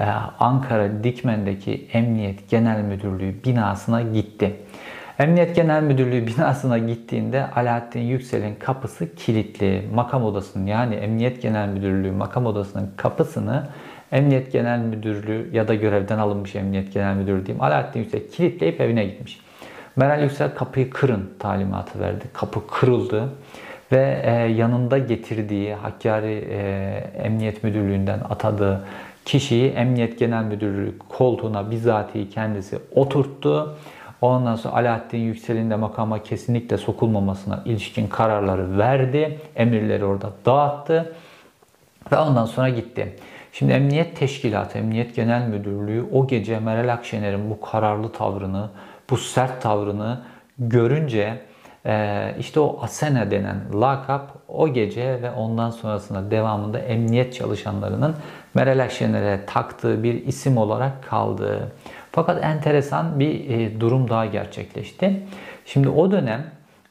e, 0.00 0.04
Ankara 0.40 1.04
Dikmen'deki 1.04 1.88
Emniyet 1.92 2.50
Genel 2.50 2.80
Müdürlüğü 2.80 3.44
binasına 3.44 4.02
gitti. 4.02 4.56
Emniyet 5.18 5.56
Genel 5.56 5.82
Müdürlüğü 5.82 6.26
binasına 6.36 6.78
gittiğinde 6.78 7.46
Alaaddin 7.50 8.00
Yüksel'in 8.00 8.54
kapısı 8.54 9.14
kilitli. 9.14 9.88
Makam 9.94 10.24
odasının 10.24 10.66
yani 10.66 10.94
Emniyet 10.94 11.42
Genel 11.42 11.68
Müdürlüğü 11.68 12.12
makam 12.12 12.46
odasının 12.46 12.90
kapısını 12.96 13.68
Emniyet 14.12 14.52
Genel 14.52 14.78
Müdürlüğü 14.78 15.50
ya 15.52 15.68
da 15.68 15.74
görevden 15.74 16.18
alınmış 16.18 16.54
Emniyet 16.54 16.92
Genel 16.92 17.16
Müdürlüğü 17.16 17.46
diyeyim. 17.46 17.64
Alaaddin 17.64 18.00
Yüksel 18.00 18.20
kilitleyip 18.28 18.80
evine 18.80 19.04
gitmiş. 19.04 19.40
Meral 19.96 20.22
Yüksel 20.22 20.54
kapıyı 20.54 20.90
kırın 20.90 21.30
talimatı 21.38 22.00
verdi. 22.00 22.24
Kapı 22.32 22.66
kırıldı 22.66 23.28
ve 23.92 24.22
e, 24.24 24.30
yanında 24.30 24.98
getirdiği 24.98 25.74
Hakkari 25.74 26.48
e, 26.50 26.60
Emniyet 27.22 27.64
Müdürlüğü'nden 27.64 28.20
atadığı 28.30 28.84
kişiyi 29.24 29.70
Emniyet 29.70 30.18
Genel 30.18 30.44
Müdürlüğü 30.44 30.98
koltuğuna 31.08 31.70
bizatihi 31.70 32.30
kendisi 32.30 32.78
oturttu. 32.94 33.76
Ondan 34.20 34.56
sonra 34.56 34.74
Alaaddin 34.74 35.18
Yüksel'in 35.18 35.70
de 35.70 35.76
makama 35.76 36.22
kesinlikle 36.22 36.78
sokulmamasına 36.78 37.62
ilişkin 37.64 38.06
kararları 38.06 38.78
verdi. 38.78 39.38
Emirleri 39.56 40.04
orada 40.04 40.30
dağıttı. 40.46 41.12
Ve 42.12 42.18
ondan 42.18 42.46
sonra 42.46 42.68
gitti. 42.68 43.16
Şimdi 43.52 43.72
Emniyet 43.72 44.16
Teşkilatı, 44.16 44.78
Emniyet 44.78 45.16
Genel 45.16 45.48
Müdürlüğü 45.48 46.04
o 46.12 46.26
gece 46.26 46.60
Meral 46.60 46.92
Akşener'in 46.92 47.50
bu 47.50 47.60
kararlı 47.60 48.12
tavrını, 48.12 48.70
bu 49.10 49.16
sert 49.16 49.62
tavrını 49.62 50.20
görünce 50.58 51.38
Ee, 51.86 52.34
işte 52.38 52.60
o 52.60 52.78
Asena 52.82 53.30
denen 53.30 53.56
lakap 53.74 54.30
o 54.48 54.68
gece 54.68 55.22
ve 55.22 55.30
ondan 55.30 55.70
sonrasında 55.70 56.30
devamında 56.30 56.78
emniyet 56.78 57.34
çalışanlarının 57.34 58.14
Meral 58.54 58.84
Akşener'e 58.84 59.46
taktığı 59.46 60.02
bir 60.02 60.26
isim 60.26 60.56
olarak 60.56 61.02
kaldı. 61.02 61.72
Fakat 62.12 62.44
enteresan 62.44 63.20
bir 63.20 63.50
e, 63.50 63.80
durum 63.80 64.10
daha 64.10 64.26
gerçekleşti. 64.26 65.22
Şimdi 65.66 65.88
o 65.88 66.10
dönem 66.10 66.44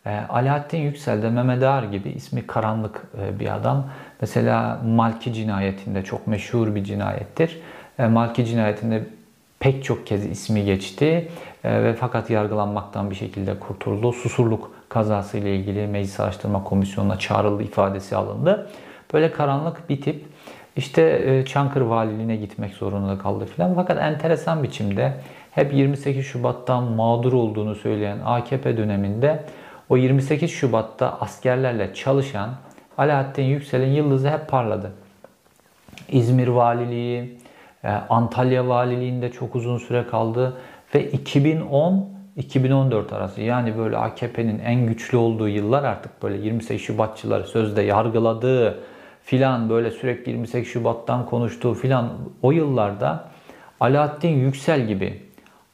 e, 0.05 0.19
Alaaddin 0.29 0.77
Yüksel 0.77 1.21
de 1.21 1.29
Mehmet 1.29 1.63
Ağar 1.63 1.83
gibi 1.83 2.09
ismi 2.09 2.47
karanlık 2.47 3.01
e, 3.21 3.39
bir 3.39 3.55
adam. 3.55 3.85
Mesela 4.21 4.81
Malki 4.85 5.33
cinayetinde 5.33 6.03
çok 6.03 6.27
meşhur 6.27 6.75
bir 6.75 6.83
cinayettir. 6.83 7.61
Malki 7.97 8.45
cinayetinde 8.45 9.03
pek 9.61 9.83
çok 9.83 10.07
kez 10.07 10.25
ismi 10.25 10.65
geçti 10.65 11.31
ve 11.63 11.93
fakat 11.93 12.29
yargılanmaktan 12.29 13.09
bir 13.09 13.15
şekilde 13.15 13.59
kurtuldu. 13.59 14.13
Susurluk 14.13 14.71
kazası 14.89 15.37
ile 15.37 15.55
ilgili 15.55 15.87
Meclis 15.87 16.19
Araştırma 16.19 16.63
Komisyonu'na 16.63 17.19
çağrıldı 17.19 17.63
ifadesi 17.63 18.15
alındı. 18.15 18.69
Böyle 19.13 19.31
karanlık 19.31 19.89
bir 19.89 20.01
tip 20.01 20.25
işte 20.75 21.21
e, 21.25 21.45
Çankırı 21.45 21.89
Valiliğine 21.89 22.35
gitmek 22.35 22.73
zorunda 22.73 23.17
kaldı 23.17 23.45
filan. 23.45 23.75
Fakat 23.75 23.97
enteresan 23.97 24.63
biçimde 24.63 25.13
hep 25.51 25.73
28 25.73 26.25
Şubat'tan 26.25 26.83
mağdur 26.83 27.33
olduğunu 27.33 27.75
söyleyen 27.75 28.17
AKP 28.25 28.77
döneminde 28.77 29.43
o 29.89 29.97
28 29.97 30.51
Şubat'ta 30.51 31.17
askerlerle 31.19 31.93
çalışan 31.93 32.49
Alaaddin 32.97 33.43
Yüksel'in 33.43 33.91
yıldızı 33.91 34.29
hep 34.29 34.47
parladı. 34.47 34.91
İzmir 36.09 36.47
Valiliği, 36.47 37.40
Antalya 37.89 38.67
Valiliğinde 38.67 39.31
çok 39.31 39.55
uzun 39.55 39.77
süre 39.77 40.07
kaldı 40.07 40.57
ve 40.95 41.11
2010 41.11 42.21
2014 42.35 43.13
arası 43.13 43.41
yani 43.41 43.77
böyle 43.77 43.97
AKP'nin 43.97 44.59
en 44.59 44.87
güçlü 44.87 45.17
olduğu 45.17 45.47
yıllar 45.47 45.83
artık 45.83 46.23
böyle 46.23 46.37
28 46.37 46.85
Şubatçıları 46.85 47.47
sözde 47.47 47.81
yargıladığı 47.81 48.79
filan 49.23 49.69
böyle 49.69 49.91
sürekli 49.91 50.31
28 50.31 50.71
Şubat'tan 50.71 51.25
konuştuğu 51.25 51.73
filan. 51.73 52.09
O 52.41 52.51
yıllarda 52.51 53.27
Alaaddin 53.79 54.37
Yüksel 54.37 54.87
gibi 54.87 55.21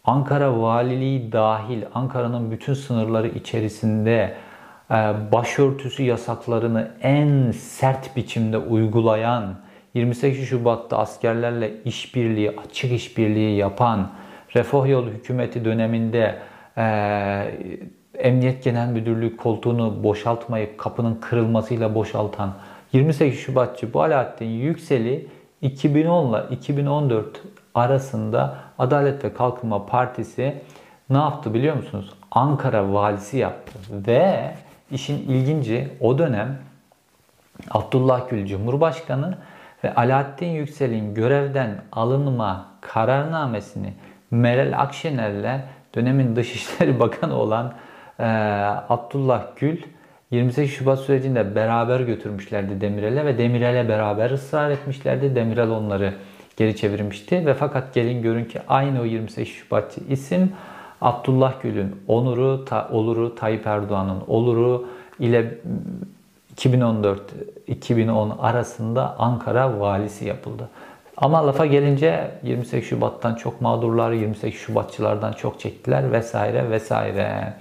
Ankara 0.04 0.62
Valiliği 0.62 1.32
dahil 1.32 1.84
Ankara'nın 1.94 2.52
bütün 2.52 2.74
sınırları 2.74 3.28
içerisinde 3.28 4.36
e, 4.92 4.96
başörtüsü 5.32 6.04
yasaklarını 6.04 6.92
en 7.02 7.52
sert 7.52 8.16
biçimde 8.16 8.58
uygulayan 8.58 9.56
28 9.98 10.50
Şubat'ta 10.50 10.98
askerlerle 10.98 11.72
işbirliği, 11.86 12.52
açık 12.52 12.92
işbirliği 12.92 13.58
yapan 13.58 14.10
Refah 14.56 14.88
Yolu 14.88 15.10
hükümeti 15.10 15.66
döneminde 15.66 16.36
e, 16.78 16.84
Emniyet 18.18 18.64
Genel 18.64 18.88
Müdürlüğü 18.88 19.38
koltuğunu 19.38 20.04
boşaltmayıp 20.04 20.78
kapının 20.78 21.16
kırılmasıyla 21.16 21.96
boşaltan 21.96 22.54
28 22.94 23.40
Şubatçı 23.40 23.94
bu 23.94 24.02
Alaaddin 24.04 24.46
Yüksel'i 24.46 25.28
2010 25.62 26.30
ile 26.30 26.44
2014 26.52 27.42
arasında 27.76 28.58
Adalet 28.80 29.24
ve 29.24 29.34
Kalkınma 29.34 29.86
Partisi 29.86 30.56
ne 31.10 31.18
yaptı 31.18 31.54
biliyor 31.54 31.76
musunuz? 31.76 32.14
Ankara 32.32 32.94
valisi 32.94 33.38
yaptı 33.38 33.80
ve 33.92 34.52
işin 34.92 35.18
ilginci 35.18 35.88
o 36.00 36.18
dönem 36.18 36.60
Abdullah 37.72 38.30
Gül 38.30 38.46
Cumhurbaşkanı 38.46 39.38
ve 39.84 39.96
Alaaddin 39.96 40.48
Yüksel'in 40.48 41.14
görevden 41.14 41.82
alınma 41.92 42.66
kararnamesini 42.82 43.94
Meral 44.32 44.80
Akşener'le 44.80 45.62
dönemin 45.96 46.36
Dışişleri 46.36 47.00
Bakanı 47.00 47.36
olan 47.36 47.74
e, 48.20 48.24
Abdullah 48.90 49.44
Gül 49.56 49.78
28 50.32 50.74
Şubat 50.74 51.00
sürecinde 51.00 51.56
beraber 51.56 52.00
götürmüşlerdi 52.00 52.82
Demirel'e 52.82 53.26
ve 53.26 53.38
Demirel'e 53.38 53.90
beraber 53.90 54.30
ısrar 54.30 54.70
etmişlerdi. 54.70 55.36
Demirel 55.36 55.70
onları 55.70 56.14
geri 56.58 56.76
çevirmişti 56.76 57.46
ve 57.46 57.54
fakat 57.54 57.94
gelin 57.94 58.22
görün 58.22 58.46
ki 58.46 58.60
aynı 58.68 59.02
o 59.02 59.04
28 59.04 59.54
Şubatçı 59.54 60.02
isim 60.10 60.54
Abdullah 61.02 61.62
Gül'ün 61.62 61.96
onuru, 62.08 62.66
ta, 62.66 62.90
oluru, 62.92 63.36
Tayyip 63.36 63.68
Erdoğan'ın 63.68 64.24
oluru 64.28 64.88
ile 65.20 65.58
2014-2010 66.58 68.40
arasında 68.40 69.20
Ankara 69.20 69.80
valisi 69.80 70.26
yapıldı. 70.26 70.70
Ama 71.18 71.48
lafa 71.48 71.66
gelince 71.66 72.32
28 72.44 72.90
Şubat'tan 72.90 73.36
çok 73.36 73.62
mağdurlar, 73.62 74.12
28 74.12 74.60
Şubatçılardan 74.60 75.34
çok 75.34 75.60
çektiler 75.60 76.12
vesaire 76.12 76.70
vesaire. 76.70 77.54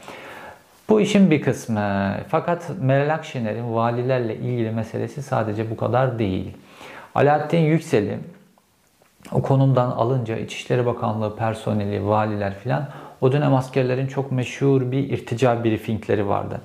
Bu 0.88 1.00
işin 1.00 1.30
bir 1.30 1.42
kısmı. 1.42 2.14
Fakat 2.28 2.70
Meral 2.80 3.14
Akşener'in 3.14 3.74
valilerle 3.74 4.36
ilgili 4.36 4.70
meselesi 4.70 5.22
sadece 5.22 5.70
bu 5.70 5.76
kadar 5.76 6.18
değil. 6.18 6.56
Alaaddin 7.14 7.60
Yüksel'i 7.60 8.18
o 9.32 9.42
konumdan 9.42 9.90
alınca 9.90 10.36
İçişleri 10.36 10.86
Bakanlığı 10.86 11.36
personeli, 11.36 12.06
valiler 12.06 12.54
filan 12.54 12.88
o 13.20 13.32
dönem 13.32 13.54
askerlerin 13.54 14.06
çok 14.06 14.32
meşhur 14.32 14.92
bir 14.92 15.10
irtica 15.10 15.64
briefingleri 15.64 16.28
vardı. 16.28 16.60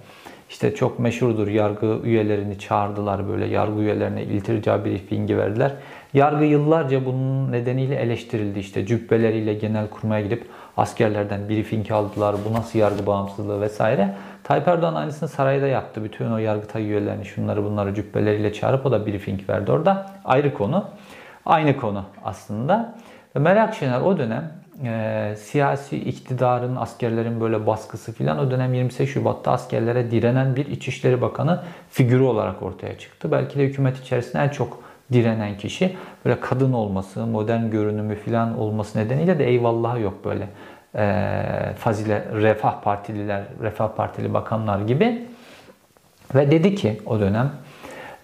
İşte 0.51 0.75
çok 0.75 0.99
meşhurdur 0.99 1.47
yargı 1.47 1.99
üyelerini 2.03 2.59
çağırdılar 2.59 3.29
böyle 3.29 3.45
yargı 3.45 3.81
üyelerine 3.81 4.23
iltica 4.23 4.85
briefingi 4.85 5.37
verdiler. 5.37 5.71
Yargı 6.13 6.45
yıllarca 6.45 7.05
bunun 7.05 7.51
nedeniyle 7.51 7.95
eleştirildi 7.95 8.59
işte 8.59 8.85
cübbeleriyle 8.85 9.53
genel 9.53 9.87
kurmaya 9.87 10.21
gidip 10.21 10.45
askerlerden 10.77 11.49
briefing 11.49 11.91
aldılar. 11.91 12.35
Bu 12.49 12.53
nasıl 12.53 12.79
yargı 12.79 13.05
bağımsızlığı 13.05 13.61
vesaire. 13.61 14.15
Tayyip 14.43 14.67
Erdoğan 14.67 14.95
aynısını 14.95 15.29
sarayda 15.29 15.67
yaptı. 15.67 16.03
Bütün 16.03 16.31
o 16.31 16.37
yargıtay 16.37 16.83
üyelerini 16.83 17.25
şunları 17.25 17.63
bunları 17.63 17.93
cübbeleriyle 17.93 18.53
çağırıp 18.53 18.85
o 18.85 18.91
da 18.91 19.05
briefing 19.05 19.49
verdi 19.49 19.71
orada. 19.71 20.11
Ayrı 20.25 20.53
konu. 20.53 20.85
Aynı 21.45 21.77
konu 21.77 22.03
aslında. 22.23 22.95
Meral 23.35 23.63
Akşener 23.63 24.01
o 24.01 24.17
dönem 24.17 24.60
e, 24.85 25.35
siyasi 25.37 25.97
iktidarın, 25.97 26.75
askerlerin 26.75 27.41
böyle 27.41 27.67
baskısı 27.67 28.13
filan 28.13 28.39
o 28.39 28.51
dönem 28.51 28.73
28 28.73 29.13
Şubat'ta 29.13 29.51
askerlere 29.51 30.11
direnen 30.11 30.55
bir 30.55 30.65
İçişleri 30.65 31.21
Bakanı 31.21 31.63
figürü 31.89 32.23
olarak 32.23 32.63
ortaya 32.63 32.97
çıktı. 32.97 33.31
Belki 33.31 33.59
de 33.59 33.63
hükümet 33.63 33.97
içerisinde 33.97 34.43
en 34.43 34.49
çok 34.49 34.83
direnen 35.13 35.57
kişi 35.57 35.95
böyle 36.25 36.39
kadın 36.39 36.73
olması, 36.73 37.25
modern 37.25 37.69
görünümü 37.69 38.15
filan 38.15 38.59
olması 38.59 38.99
nedeniyle 38.99 39.39
de 39.39 39.47
eyvallahı 39.47 39.99
yok 39.99 40.25
böyle 40.25 40.47
e, 40.95 41.73
fazile 41.77 42.25
refah 42.33 42.81
partililer, 42.81 43.43
refah 43.61 43.95
partili 43.95 44.33
bakanlar 44.33 44.79
gibi. 44.79 45.27
Ve 46.35 46.51
dedi 46.51 46.75
ki 46.75 47.01
o 47.05 47.19
dönem 47.19 47.51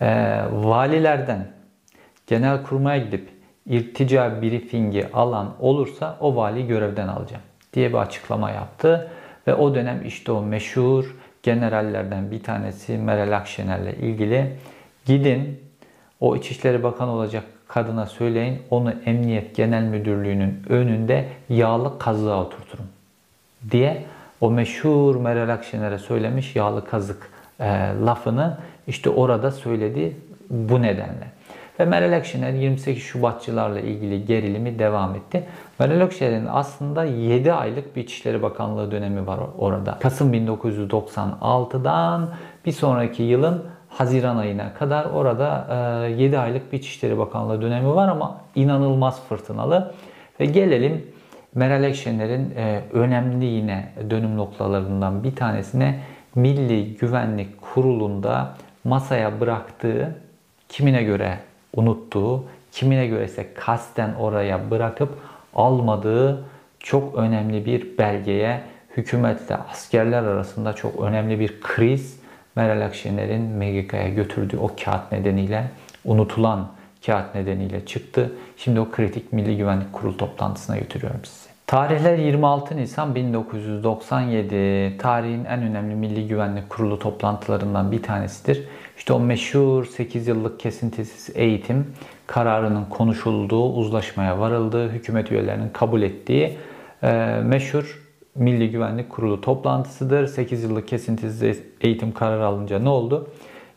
e, 0.01 0.39
valilerden 0.51 1.47
genel 2.27 2.63
kurmaya 2.63 2.97
gidip 2.97 3.36
irtica 3.69 4.41
briefingi 4.41 5.11
alan 5.13 5.53
olursa 5.59 6.17
o 6.19 6.35
vali 6.35 6.67
görevden 6.67 7.07
alacağım 7.07 7.43
diye 7.73 7.89
bir 7.89 7.97
açıklama 7.97 8.51
yaptı. 8.51 9.11
Ve 9.47 9.55
o 9.55 9.75
dönem 9.75 10.05
işte 10.05 10.31
o 10.31 10.41
meşhur 10.41 11.15
generallerden 11.43 12.31
bir 12.31 12.43
tanesi 12.43 12.97
Meral 12.97 13.37
Akşener'le 13.37 13.93
ilgili 13.93 14.55
gidin 15.05 15.59
o 16.19 16.35
İçişleri 16.35 16.83
Bakanı 16.83 17.11
olacak 17.11 17.43
kadına 17.67 18.05
söyleyin 18.05 18.61
onu 18.69 18.93
Emniyet 19.05 19.55
Genel 19.55 19.83
Müdürlüğü'nün 19.83 20.63
önünde 20.69 21.25
yağlı 21.49 21.99
kazığa 21.99 22.41
oturturun 22.41 22.85
diye 23.71 24.03
o 24.41 24.51
meşhur 24.51 25.15
Meral 25.15 25.49
Akşener'e 25.49 25.97
söylemiş 25.97 26.55
yağlı 26.55 26.85
kazık 26.85 27.29
e, 27.59 27.65
lafını 28.05 28.57
işte 28.87 29.09
orada 29.09 29.51
söyledi 29.51 30.17
bu 30.49 30.81
nedenle. 30.81 31.36
Ve 31.79 31.85
Meral 31.85 32.17
Akşener 32.17 32.53
28 32.53 33.03
Şubatçılarla 33.03 33.79
ilgili 33.79 34.25
gerilimi 34.25 34.79
devam 34.79 35.15
etti. 35.15 35.43
Meral 35.79 36.01
Akşener'in 36.01 36.47
aslında 36.51 37.03
7 37.03 37.53
aylık 37.53 37.95
bir 37.95 38.03
İçişleri 38.03 38.41
Bakanlığı 38.41 38.91
dönemi 38.91 39.27
var 39.27 39.39
orada. 39.57 39.97
Kasım 39.99 40.33
1996'dan 40.33 42.29
bir 42.65 42.71
sonraki 42.71 43.23
yılın 43.23 43.63
Haziran 43.89 44.37
ayına 44.37 44.73
kadar 44.73 45.05
orada 45.05 46.07
7 46.07 46.35
e, 46.35 46.39
aylık 46.39 46.73
bir 46.73 46.77
İçişleri 46.77 47.17
Bakanlığı 47.17 47.61
dönemi 47.61 47.95
var 47.95 48.07
ama 48.07 48.41
inanılmaz 48.55 49.23
fırtınalı. 49.29 49.93
Ve 50.39 50.45
gelelim 50.45 51.05
Meral 51.55 51.87
Akşener'in 51.87 52.53
e, 52.57 52.81
önemli 52.93 53.45
yine 53.45 53.91
dönüm 54.09 54.37
noktalarından 54.37 55.23
bir 55.23 55.35
tanesine 55.35 55.99
Milli 56.35 56.97
Güvenlik 56.97 57.61
Kurulu'nda 57.61 58.55
masaya 58.83 59.39
bıraktığı 59.39 60.15
kimine 60.69 61.03
göre 61.03 61.39
unuttuğu, 61.77 62.43
kimine 62.71 63.07
göre 63.07 63.25
ise 63.25 63.53
kasten 63.53 64.13
oraya 64.13 64.71
bırakıp 64.71 65.09
almadığı 65.55 66.45
çok 66.79 67.15
önemli 67.15 67.65
bir 67.65 67.97
belgeye 67.97 68.61
hükümetle 68.97 69.55
askerler 69.55 70.23
arasında 70.23 70.73
çok 70.73 71.01
önemli 71.01 71.39
bir 71.39 71.61
kriz 71.61 72.19
Meral 72.55 72.85
Akşener'in 72.85 73.41
MGK'ya 73.41 74.09
götürdüğü 74.09 74.57
o 74.57 74.71
kağıt 74.83 75.11
nedeniyle 75.11 75.71
unutulan 76.05 76.67
kağıt 77.05 77.35
nedeniyle 77.35 77.85
çıktı. 77.85 78.31
Şimdi 78.57 78.79
o 78.79 78.91
kritik 78.91 79.33
Milli 79.33 79.57
Güvenlik 79.57 79.93
Kurulu 79.93 80.17
toplantısına 80.17 80.77
götürüyorum 80.77 81.19
sizi. 81.23 81.56
Tarihler 81.67 82.17
26 82.17 82.77
Nisan 82.77 83.15
1997. 83.15 84.97
Tarihin 84.97 85.45
en 85.45 85.61
önemli 85.61 85.95
Milli 85.95 86.27
Güvenlik 86.27 86.69
Kurulu 86.69 86.99
toplantılarından 86.99 87.91
bir 87.91 88.03
tanesidir. 88.03 88.67
İşte 88.97 89.13
o 89.13 89.19
meşhur 89.19 89.85
8 89.85 90.27
yıllık 90.27 90.59
kesintisiz 90.59 91.35
eğitim 91.35 91.93
kararının 92.27 92.85
konuşulduğu, 92.85 93.73
uzlaşmaya 93.73 94.39
varıldığı, 94.39 94.89
hükümet 94.89 95.31
üyelerinin 95.31 95.69
kabul 95.69 96.01
ettiği 96.01 96.57
e, 97.03 97.39
meşhur 97.43 98.03
Milli 98.35 98.71
Güvenlik 98.71 99.09
Kurulu 99.09 99.41
toplantısıdır. 99.41 100.27
8 100.27 100.63
yıllık 100.63 100.87
kesintisiz 100.87 101.61
eğitim 101.81 102.11
kararı 102.11 102.45
alınca 102.45 102.79
ne 102.79 102.89
oldu? 102.89 103.27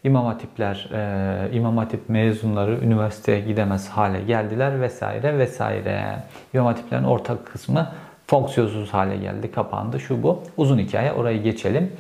İmam 0.05 0.27
Hatipler, 0.27 0.89
e, 0.93 1.57
İmam 1.57 1.77
Hatip 1.77 2.09
mezunları 2.09 2.79
üniversiteye 2.85 3.41
gidemez 3.41 3.89
hale 3.89 4.21
geldiler 4.21 4.81
vesaire 4.81 5.39
vesaire. 5.39 6.23
İmam 6.55 6.67
Hatiplerin 6.67 7.05
ortak 7.05 7.47
kısmı 7.47 7.89
fonksiyonsuz 8.27 8.95
hale 8.95 9.17
geldi, 9.17 9.53
kapandı, 9.53 10.01
şu 10.01 10.23
bu. 10.23 10.43
Uzun 10.57 10.79
hikaye, 10.79 11.13
orayı 11.13 11.43
geçelim. 11.43 11.93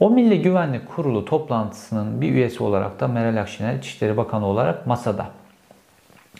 O 0.00 0.10
Milli 0.10 0.42
Güvenlik 0.42 0.88
Kurulu 0.88 1.24
toplantısının 1.24 2.20
bir 2.20 2.32
üyesi 2.32 2.62
olarak 2.62 3.00
da 3.00 3.08
Meral 3.08 3.40
Akşener 3.40 3.74
İçişleri 3.74 4.16
Bakanı 4.16 4.46
olarak 4.46 4.86
masada. 4.86 5.26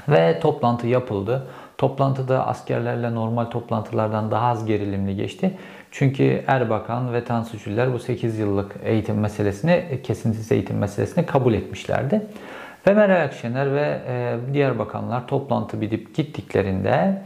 Ve 0.08 0.40
toplantı 0.40 0.86
yapıldı. 0.86 1.46
Toplantıda 1.78 2.46
askerlerle 2.46 3.14
normal 3.14 3.44
toplantılardan 3.44 4.30
daha 4.30 4.46
az 4.46 4.66
gerilimli 4.66 5.16
geçti. 5.16 5.58
Çünkü 5.90 6.44
Erbakan 6.46 7.12
ve 7.12 7.24
Tansu 7.24 7.58
Çiller 7.58 7.92
bu 7.92 7.98
8 7.98 8.38
yıllık 8.38 8.76
eğitim 8.84 9.20
meselesini, 9.20 10.00
kesintisiz 10.02 10.52
eğitim 10.52 10.78
meselesini 10.78 11.26
kabul 11.26 11.54
etmişlerdi. 11.54 12.22
Ve 12.86 12.94
Meral 12.94 13.24
Akşener 13.24 13.74
ve 13.74 14.00
e, 14.08 14.36
diğer 14.52 14.78
bakanlar 14.78 15.26
toplantı 15.26 15.80
bitip 15.80 16.14
gittiklerinde 16.14 17.22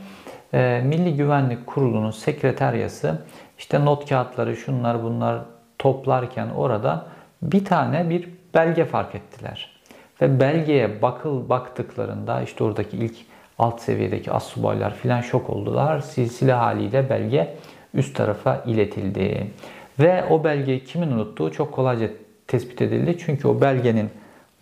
e, 0.54 0.82
Milli 0.84 1.16
Güvenlik 1.16 1.66
Kurulu'nun 1.66 2.10
sekreteryası 2.10 3.18
işte 3.58 3.84
not 3.84 4.08
kağıtları 4.08 4.56
şunlar 4.56 5.02
bunlar 5.02 5.40
toplarken 5.78 6.48
orada 6.48 7.06
bir 7.42 7.64
tane 7.64 8.10
bir 8.10 8.28
belge 8.54 8.84
fark 8.84 9.14
ettiler. 9.14 9.80
Ve 10.20 10.40
belgeye 10.40 11.02
bakıl 11.02 11.48
baktıklarında 11.48 12.42
işte 12.42 12.64
oradaki 12.64 12.96
ilk 12.96 13.14
alt 13.58 13.80
seviyedeki 13.80 14.32
assubaylar 14.32 14.94
filan 14.94 15.20
şok 15.20 15.50
oldular. 15.50 16.00
Silsile 16.00 16.52
haliyle 16.52 17.10
belge 17.10 17.56
üst 17.94 18.16
tarafa 18.16 18.62
iletildi. 18.66 19.50
Ve 20.00 20.24
o 20.30 20.44
belgeyi 20.44 20.84
kimin 20.84 21.10
unuttuğu 21.10 21.52
çok 21.52 21.72
kolayca 21.72 22.08
tespit 22.46 22.82
edildi. 22.82 23.16
Çünkü 23.18 23.48
o 23.48 23.60
belgenin 23.60 24.10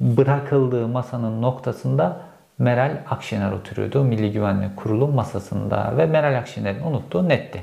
bırakıldığı 0.01 0.89
masanın 0.89 1.43
noktasında 1.43 2.21
Meral 2.59 2.97
Akşener 3.11 3.53
oturuyordu. 3.53 4.05
Milli 4.05 4.33
Güvenlik 4.33 4.77
Kurulu 4.77 5.09
masasında 5.09 5.95
ve 5.97 6.07
Meral 6.07 6.39
Akşener'in 6.39 6.83
unuttuğu 6.83 7.29
netti. 7.29 7.63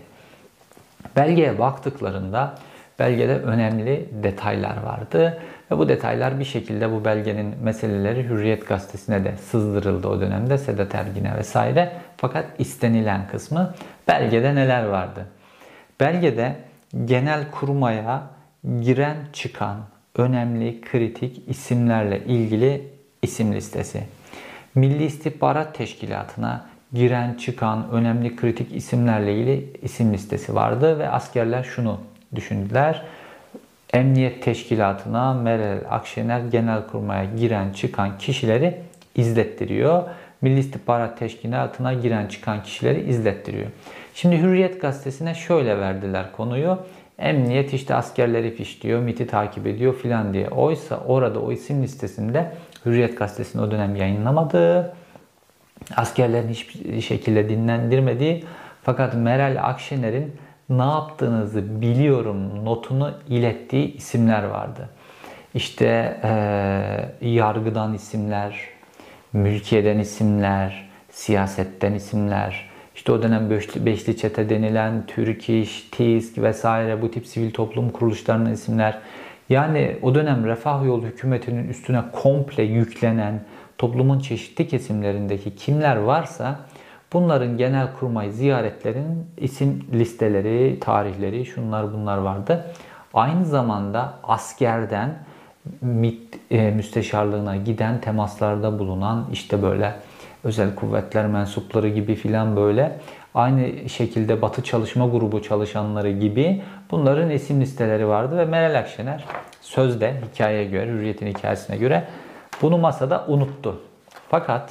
Belgeye 1.16 1.60
baktıklarında 1.60 2.56
belgede 3.00 3.36
önemli 3.36 4.10
detaylar 4.24 4.84
vardı. 4.84 5.40
Ve 5.72 5.78
bu 5.78 5.90
detaylar 5.90 6.40
bir 6.40 6.46
şekilde 6.46 6.92
bu 6.92 7.06
belgenin 7.06 7.56
meseleleri 7.64 8.24
Hürriyet 8.24 8.68
gazetesine 8.68 9.24
de 9.24 9.38
sızdırıldı 9.38 10.08
o 10.08 10.22
dönemde 10.22 10.58
Sedat 10.58 10.96
Ergin'e 10.96 11.36
vesaire. 11.38 11.92
Fakat 12.18 12.46
istenilen 12.60 13.28
kısmı 13.28 13.74
belgede 14.08 14.56
neler 14.56 14.84
vardı? 14.86 15.26
Belgede 16.00 16.56
genel 17.06 17.52
kurmaya 17.52 18.24
giren 18.82 19.18
çıkan 19.34 19.78
önemli 20.16 20.82
kritik 20.82 21.42
isimlerle 21.48 22.26
ilgili 22.26 22.88
isim 23.22 23.54
listesi. 23.54 24.04
Milli 24.76 25.06
İstihbarat 25.06 25.76
Teşkilatı'na 25.76 26.66
giren 26.94 27.34
çıkan 27.34 27.90
önemli 27.92 28.36
kritik 28.36 28.76
isimlerle 28.76 29.34
ilgili 29.34 29.74
isim 29.82 30.14
listesi 30.14 30.56
vardı 30.56 31.00
ve 31.00 31.10
askerler 31.10 31.64
şunu 31.64 32.00
düşündüler. 32.36 33.04
Emniyet 33.94 34.44
Teşkilatı'na 34.44 35.34
Meral 35.34 35.82
Akşener 35.90 36.40
Genelkurmay'a 36.40 37.24
giren 37.24 37.74
çıkan 37.74 38.18
kişileri 38.18 38.82
izlettiriyor. 39.16 40.04
Milli 40.42 40.60
İstihbarat 40.60 41.20
Teşkilatı'na 41.20 41.94
giren 41.94 42.28
çıkan 42.28 42.64
kişileri 42.64 43.10
izlettiriyor. 43.10 43.68
Şimdi 44.14 44.38
Hürriyet 44.38 44.82
Gazetesi'ne 44.82 45.36
şöyle 45.36 45.80
verdiler 45.80 46.32
konuyu. 46.32 46.78
Emniyet 47.20 47.74
işte 47.74 47.96
askerleri 47.96 48.52
fişliyor, 48.52 49.00
MIT'i 49.00 49.28
takip 49.28 49.68
ediyor 49.68 49.96
filan 49.96 50.34
diye. 50.34 50.50
Oysa 50.50 50.98
orada 51.08 51.40
o 51.40 51.52
isim 51.52 51.84
listesinde 51.84 52.52
Hürriyet 52.86 53.18
Gazetesi'nin 53.18 53.64
o 53.64 53.72
dönem 53.72 53.96
yayınlamadığı, 53.96 54.94
askerlerin 55.96 56.50
hiçbir 56.50 57.02
şekilde 57.02 57.50
dinlendirmediği 57.50 58.44
fakat 58.84 59.16
Meral 59.16 59.70
Akşener'in 59.70 60.36
ne 60.70 60.84
yaptığınızı 60.84 61.82
biliyorum 61.82 62.66
notunu 62.66 63.12
ilettiği 63.28 63.96
isimler 63.96 64.44
vardı. 64.44 64.90
İşte 65.54 66.20
e, 66.24 67.28
yargıdan 67.30 67.94
isimler, 67.94 68.60
mülkiyeden 69.34 70.00
isimler, 70.00 70.90
siyasetten 71.10 71.94
isimler, 71.94 72.70
işte 72.96 73.12
o 73.12 73.24
dönem 73.24 73.50
beşli, 73.76 74.18
çete 74.18 74.50
denilen 74.50 75.06
Türk 75.08 75.50
İş, 75.50 75.90
TİSK 75.92 76.38
vesaire 76.38 77.02
bu 77.02 77.12
tip 77.12 77.28
sivil 77.28 77.52
toplum 77.52 77.90
kuruluşlarının 77.90 78.52
isimler. 78.52 79.00
Yani 79.50 79.98
o 80.02 80.16
dönem 80.16 80.46
Refah 80.46 80.86
Yolu 80.86 81.06
hükümetinin 81.06 81.68
üstüne 81.68 82.02
komple 82.12 82.64
yüklenen 82.64 83.42
toplumun 83.78 84.20
çeşitli 84.20 84.68
kesimlerindeki 84.68 85.56
kimler 85.56 85.96
varsa 85.96 86.60
Bunların 87.14 87.58
genel 87.58 87.88
kurmay 88.00 88.32
ziyaretlerinin 88.32 89.28
isim 89.38 89.86
listeleri, 89.94 90.80
tarihleri, 90.80 91.46
şunlar 91.46 91.94
bunlar 91.94 92.18
vardı. 92.18 92.66
Aynı 93.14 93.46
zamanda 93.46 94.14
askerden 94.24 95.20
MİT 95.82 96.40
e, 96.52 96.72
müsteşarlığına 96.72 97.56
giden 97.56 98.02
temaslarda 98.02 98.80
bulunan 98.80 99.28
işte 99.32 99.62
böyle 99.62 99.96
özel 100.44 100.76
kuvvetler 100.76 101.28
mensupları 101.28 101.90
gibi 101.90 102.16
filan 102.16 102.56
böyle 102.56 103.00
aynı 103.36 103.90
şekilde 103.90 104.42
Batı 104.42 104.64
Çalışma 104.64 105.08
Grubu 105.08 105.42
çalışanları 105.42 106.12
gibi 106.12 106.62
bunların 106.92 107.30
isim 107.30 107.62
listeleri 107.62 108.08
vardı 108.08 108.38
ve 108.38 108.46
Meral 108.46 108.80
Akşener 108.80 109.26
sözde 109.62 110.22
hikayeye 110.34 110.66
göre, 110.66 110.92
Hürriyet'in 110.92 111.28
hikayesine 111.28 111.78
göre 111.78 112.08
bunu 112.62 112.78
masada 112.78 113.26
unuttu. 113.28 113.82
Fakat 114.30 114.70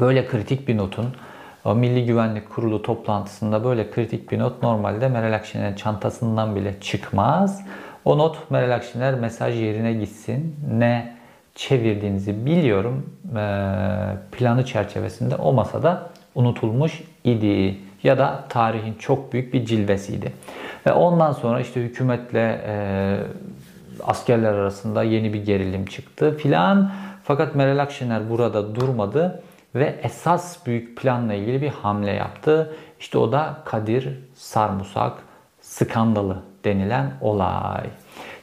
Böyle 0.00 0.26
kritik 0.26 0.68
bir 0.68 0.76
notun 0.76 1.06
Milli 1.64 2.06
Güvenlik 2.06 2.50
Kurulu 2.50 2.82
toplantısında 2.82 3.64
böyle 3.64 3.90
kritik 3.90 4.30
bir 4.30 4.38
not 4.38 4.62
normalde 4.62 5.08
Meral 5.08 5.32
Akşener'in 5.32 5.76
çantasından 5.76 6.56
bile 6.56 6.80
çıkmaz. 6.80 7.62
O 8.04 8.18
not 8.18 8.50
Meral 8.50 8.74
Akşener 8.74 9.14
mesaj 9.14 9.60
yerine 9.60 9.92
gitsin. 9.92 10.56
Ne 10.72 11.16
çevirdiğinizi 11.54 12.46
biliyorum. 12.46 13.10
Planı 14.32 14.64
çerçevesinde 14.64 15.36
o 15.36 15.52
masada 15.52 16.10
unutulmuş 16.34 17.02
idi. 17.24 17.76
Ya 18.02 18.18
da 18.18 18.44
tarihin 18.48 18.94
çok 18.94 19.32
büyük 19.32 19.54
bir 19.54 19.64
cilvesiydi. 19.64 20.32
Ve 20.86 20.92
ondan 20.92 21.32
sonra 21.32 21.60
işte 21.60 21.80
hükümetle 21.80 22.60
askerler 24.02 24.52
arasında 24.52 25.02
yeni 25.02 25.32
bir 25.32 25.44
gerilim 25.44 25.86
çıktı 25.86 26.36
filan. 26.36 26.92
Fakat 27.24 27.54
Meral 27.54 27.78
Akşener 27.78 28.30
burada 28.30 28.74
durmadı 28.74 29.42
ve 29.74 30.00
esas 30.02 30.66
büyük 30.66 30.98
planla 30.98 31.34
ilgili 31.34 31.62
bir 31.62 31.68
hamle 31.68 32.12
yaptı. 32.12 32.76
İşte 33.00 33.18
o 33.18 33.32
da 33.32 33.56
Kadir 33.64 34.08
Sarmusak 34.34 35.12
skandalı 35.60 36.42
denilen 36.64 37.10
olay. 37.20 37.84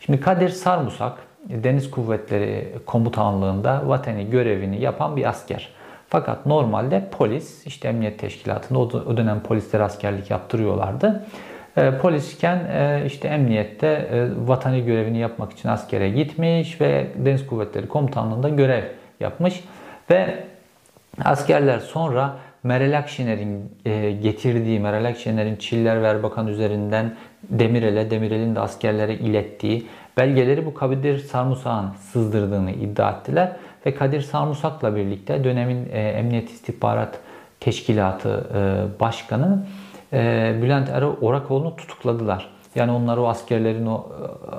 Şimdi 0.02 0.20
Kadir 0.20 0.50
Sarmusak 0.50 1.14
Deniz 1.50 1.92
Kuvvetleri 1.92 2.74
Komutanlığında 2.86 3.82
vatani 3.86 4.30
görevini 4.30 4.82
yapan 4.82 5.16
bir 5.16 5.30
asker. 5.30 5.70
Fakat 6.10 6.46
normalde 6.46 7.10
polis, 7.12 7.68
işte 7.68 7.88
emniyet 7.88 8.20
teşkilatında 8.20 8.80
o 8.80 9.18
dönem 9.18 9.40
polisler 9.40 9.80
askerlik 9.80 10.32
yaptırıyorlardı. 10.32 11.26
E, 11.78 11.98
polisken 11.98 12.58
e, 12.58 13.04
işte 13.06 13.28
emniyette 13.28 13.88
e, 13.88 14.28
vatani 14.48 14.86
görevini 14.86 15.18
yapmak 15.18 15.52
için 15.52 15.70
askere 15.70 16.10
gitmiş 16.10 16.82
ve 16.82 17.08
Deniz 17.16 17.48
Kuvvetleri 17.48 17.88
Komutanlığında 17.88 18.50
görev 18.50 18.84
yapmış. 19.20 19.64
Ve 20.10 20.44
Askerler 21.26 21.80
sonra 21.80 22.36
Meral 22.64 22.98
Akşener'in 22.98 23.72
e, 23.86 24.12
getirdiği, 24.12 24.80
Meral 24.80 25.06
Akşener'in 25.06 25.56
Çiller 25.56 26.02
ve 26.02 26.08
Erbakan 26.08 26.48
üzerinden 26.48 27.16
Demirel'e, 27.44 28.12
Demirel'in 28.12 28.56
de 28.56 28.60
askerlere 28.60 29.14
ilettiği 29.14 29.88
belgeleri 30.18 30.66
bu 30.66 30.74
Kadir 30.74 31.20
Sarmusak'ın 31.20 31.90
sızdırdığını 32.12 32.72
iddia 32.72 33.12
ettiler. 33.12 33.52
Ve 33.86 33.96
Kadir 33.96 34.22
Sarmusak'la 34.22 34.96
birlikte 34.96 35.44
dönemin 35.44 35.90
e, 35.92 36.00
Emniyet 36.00 36.50
İstihbarat 36.50 37.20
Teşkilatı 37.60 38.48
e, 38.56 39.00
Başkanı 39.00 39.66
Bülent 40.62 40.90
Erol 40.90 41.16
Orakoğlu'nu 41.22 41.76
tutukladılar. 41.76 42.50
Yani 42.76 42.92
onlar 42.92 43.18
o 43.18 43.28
askerlerin 43.28 43.86
o 43.86 44.08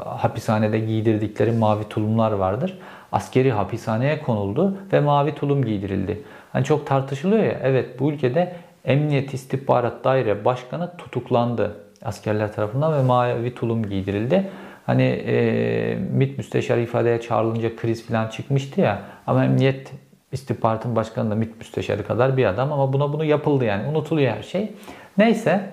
hapishanede 0.05 0.79
giydirdikleri 0.79 1.53
mavi 1.53 1.89
tulumlar 1.89 2.33
vardır. 2.33 2.79
Askeri 3.13 3.53
hapishaneye 3.53 4.23
konuldu 4.23 4.77
ve 4.93 5.01
mavi 5.01 5.35
tulum 5.35 5.65
giydirildi. 5.65 6.23
Hani 6.53 6.65
çok 6.65 6.87
tartışılıyor 6.87 7.45
ya 7.45 7.61
evet 7.63 8.01
bu 8.01 8.13
ülkede 8.13 8.57
Emniyet 8.85 9.35
İstihbarat 9.35 10.05
Daire 10.05 10.45
Başkanı 10.45 10.97
tutuklandı 10.97 11.77
askerler 12.05 12.53
tarafından 12.53 12.93
ve 12.93 13.03
mavi 13.03 13.55
tulum 13.55 13.89
giydirildi. 13.89 14.51
Hani 14.87 15.03
e, 15.03 15.95
MİT 15.95 16.39
müsteşarı 16.39 16.81
ifadeye 16.81 17.21
çağrılınca 17.21 17.77
kriz 17.77 18.07
falan 18.07 18.29
çıkmıştı 18.29 18.81
ya 18.81 19.03
ama 19.27 19.45
Emniyet 19.45 19.93
İstihbaratın 20.33 20.97
başkanı 20.97 21.31
da 21.31 21.35
MİT 21.35 21.59
müsteşarı 21.59 22.07
kadar 22.07 22.37
bir 22.37 22.45
adam 22.45 22.73
ama 22.73 22.93
buna 22.93 23.13
bunu 23.13 23.25
yapıldı 23.25 23.65
yani 23.65 23.89
unutuluyor 23.89 24.37
her 24.37 24.43
şey. 24.43 24.73
Neyse 25.19 25.71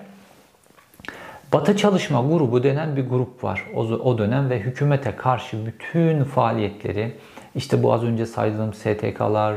Batı 1.52 1.76
Çalışma 1.76 2.22
Grubu 2.22 2.62
denen 2.62 2.96
bir 2.96 3.08
grup 3.08 3.44
var 3.44 3.64
o, 3.74 3.80
o 3.80 4.18
dönem 4.18 4.50
ve 4.50 4.58
hükümete 4.60 5.16
karşı 5.16 5.66
bütün 5.66 6.24
faaliyetleri 6.24 7.12
işte 7.54 7.82
bu 7.82 7.92
az 7.92 8.04
önce 8.04 8.26
saydığım 8.26 8.74
STK'lar, 8.74 9.54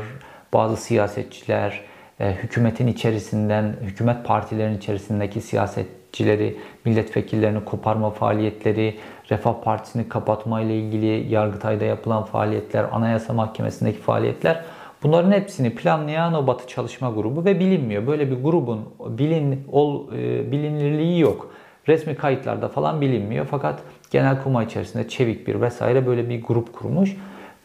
bazı 0.52 0.76
siyasetçiler, 0.76 1.80
e, 2.20 2.32
hükümetin 2.32 2.86
içerisinden, 2.86 3.76
hükümet 3.82 4.24
partilerinin 4.24 4.78
içerisindeki 4.78 5.40
siyasetçileri, 5.40 6.56
milletvekillerini 6.84 7.64
koparma 7.64 8.10
faaliyetleri, 8.10 8.98
Refah 9.30 9.54
Partisi'ni 9.64 10.08
kapatma 10.08 10.60
ile 10.60 10.78
ilgili 10.78 11.34
Yargıtay'da 11.34 11.84
yapılan 11.84 12.24
faaliyetler, 12.24 12.86
Anayasa 12.92 13.32
Mahkemesi'ndeki 13.32 13.98
faaliyetler 13.98 14.64
bunların 15.02 15.32
hepsini 15.32 15.74
planlayan 15.74 16.34
o 16.34 16.46
Batı 16.46 16.68
Çalışma 16.68 17.10
Grubu 17.10 17.44
ve 17.44 17.60
bilinmiyor. 17.60 18.06
Böyle 18.06 18.30
bir 18.30 18.42
grubun 18.42 18.88
bilin 19.08 19.64
ol, 19.72 20.12
e, 20.12 20.52
bilinirliği 20.52 21.20
yok. 21.20 21.50
Resmi 21.88 22.14
kayıtlarda 22.14 22.68
falan 22.68 23.00
bilinmiyor 23.00 23.46
fakat 23.50 23.80
genel 24.10 24.42
kuma 24.42 24.64
içerisinde 24.64 25.08
Çevik 25.08 25.46
bir 25.46 25.60
vesaire 25.60 26.06
böyle 26.06 26.28
bir 26.28 26.42
grup 26.42 26.72
kurmuş 26.72 27.16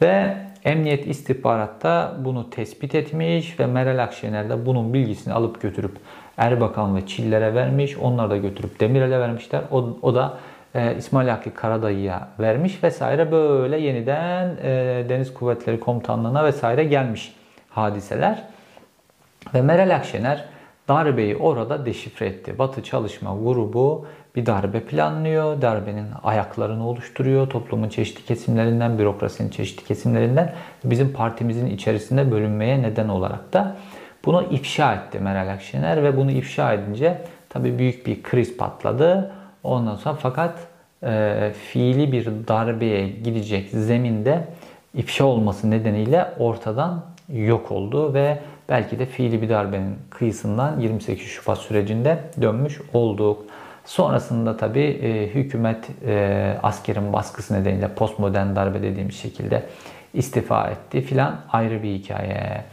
ve 0.01 0.37
Emniyet 0.67 1.07
istihbaratta 1.07 2.15
bunu 2.19 2.49
tespit 2.49 2.95
etmiş 2.95 3.59
ve 3.59 3.65
Meral 3.65 4.03
Akşener 4.03 4.49
de 4.49 4.65
bunun 4.65 4.93
bilgisini 4.93 5.33
alıp 5.33 5.61
götürüp 5.61 5.91
Erbakan 6.37 6.95
ve 6.95 7.07
Çiller'e 7.07 7.55
vermiş. 7.55 7.97
Onlar 7.97 8.29
da 8.29 8.37
götürüp 8.37 8.79
Demirel'e 8.79 9.19
vermişler. 9.19 9.61
O, 9.71 9.97
o 10.01 10.15
da 10.15 10.37
e, 10.75 10.95
İsmail 10.97 11.27
Hakkı 11.27 11.53
Karadayı'ya 11.53 12.27
vermiş 12.39 12.83
vesaire 12.83 13.31
böyle 13.31 13.77
yeniden 13.77 14.57
e, 14.63 15.05
Deniz 15.09 15.33
Kuvvetleri 15.33 15.79
Komutanlığı'na 15.79 16.45
vesaire 16.45 16.83
gelmiş 16.83 17.35
hadiseler. 17.69 18.43
Ve 19.53 19.61
Meral 19.61 19.95
Akşener 19.95 20.45
darbeyi 20.87 21.35
orada 21.35 21.85
deşifre 21.85 22.25
etti. 22.25 22.59
Batı 22.59 22.83
Çalışma 22.83 23.35
Grubu 23.43 24.05
bir 24.37 24.45
darbe 24.45 24.79
planlıyor. 24.79 25.61
Darbenin 25.61 26.05
ayaklarını 26.23 26.87
oluşturuyor. 26.87 27.49
Toplumun 27.49 27.89
çeşitli 27.89 28.25
kesimlerinden, 28.25 28.99
bürokrasinin 28.99 29.49
çeşitli 29.49 29.85
kesimlerinden 29.85 30.53
bizim 30.83 31.13
partimizin 31.13 31.67
içerisinde 31.67 32.31
bölünmeye 32.31 32.81
neden 32.81 33.07
olarak 33.09 33.53
da 33.53 33.75
bunu 34.25 34.43
ifşa 34.51 34.93
etti 34.93 35.19
Meral 35.19 35.53
Akşener 35.53 36.03
ve 36.03 36.17
bunu 36.17 36.31
ifşa 36.31 36.73
edince 36.73 37.21
tabii 37.49 37.79
büyük 37.79 38.07
bir 38.07 38.23
kriz 38.23 38.57
patladı. 38.57 39.31
Ondan 39.63 39.95
sonra 39.95 40.15
fakat 40.15 40.59
e, 41.03 41.51
fiili 41.71 42.11
bir 42.11 42.25
darbeye 42.47 43.07
gidecek 43.07 43.69
zeminde 43.69 44.47
ifşa 44.93 45.25
olması 45.25 45.71
nedeniyle 45.71 46.25
ortadan 46.39 47.03
yok 47.33 47.71
oldu 47.71 48.13
ve 48.13 48.39
belki 48.69 48.99
de 48.99 49.05
fiili 49.05 49.41
bir 49.41 49.49
darbenin 49.49 49.95
kıyısından 50.09 50.79
28 50.79 51.27
Şubat 51.27 51.57
sürecinde 51.57 52.19
dönmüş 52.41 52.81
olduk. 52.93 53.46
Sonrasında 53.87 54.57
tabi 54.57 54.79
e, 54.79 55.27
hükümet 55.27 55.89
e, 56.05 56.57
askerin 56.63 57.13
baskısı 57.13 57.53
nedeniyle 57.53 57.87
postmodern 57.87 58.55
darbe 58.55 58.81
dediğimiz 58.81 59.15
şekilde 59.15 59.63
istifa 60.13 60.67
etti 60.67 61.01
filan 61.01 61.35
ayrı 61.51 61.83
bir 61.83 61.93
hikaye. 61.93 62.63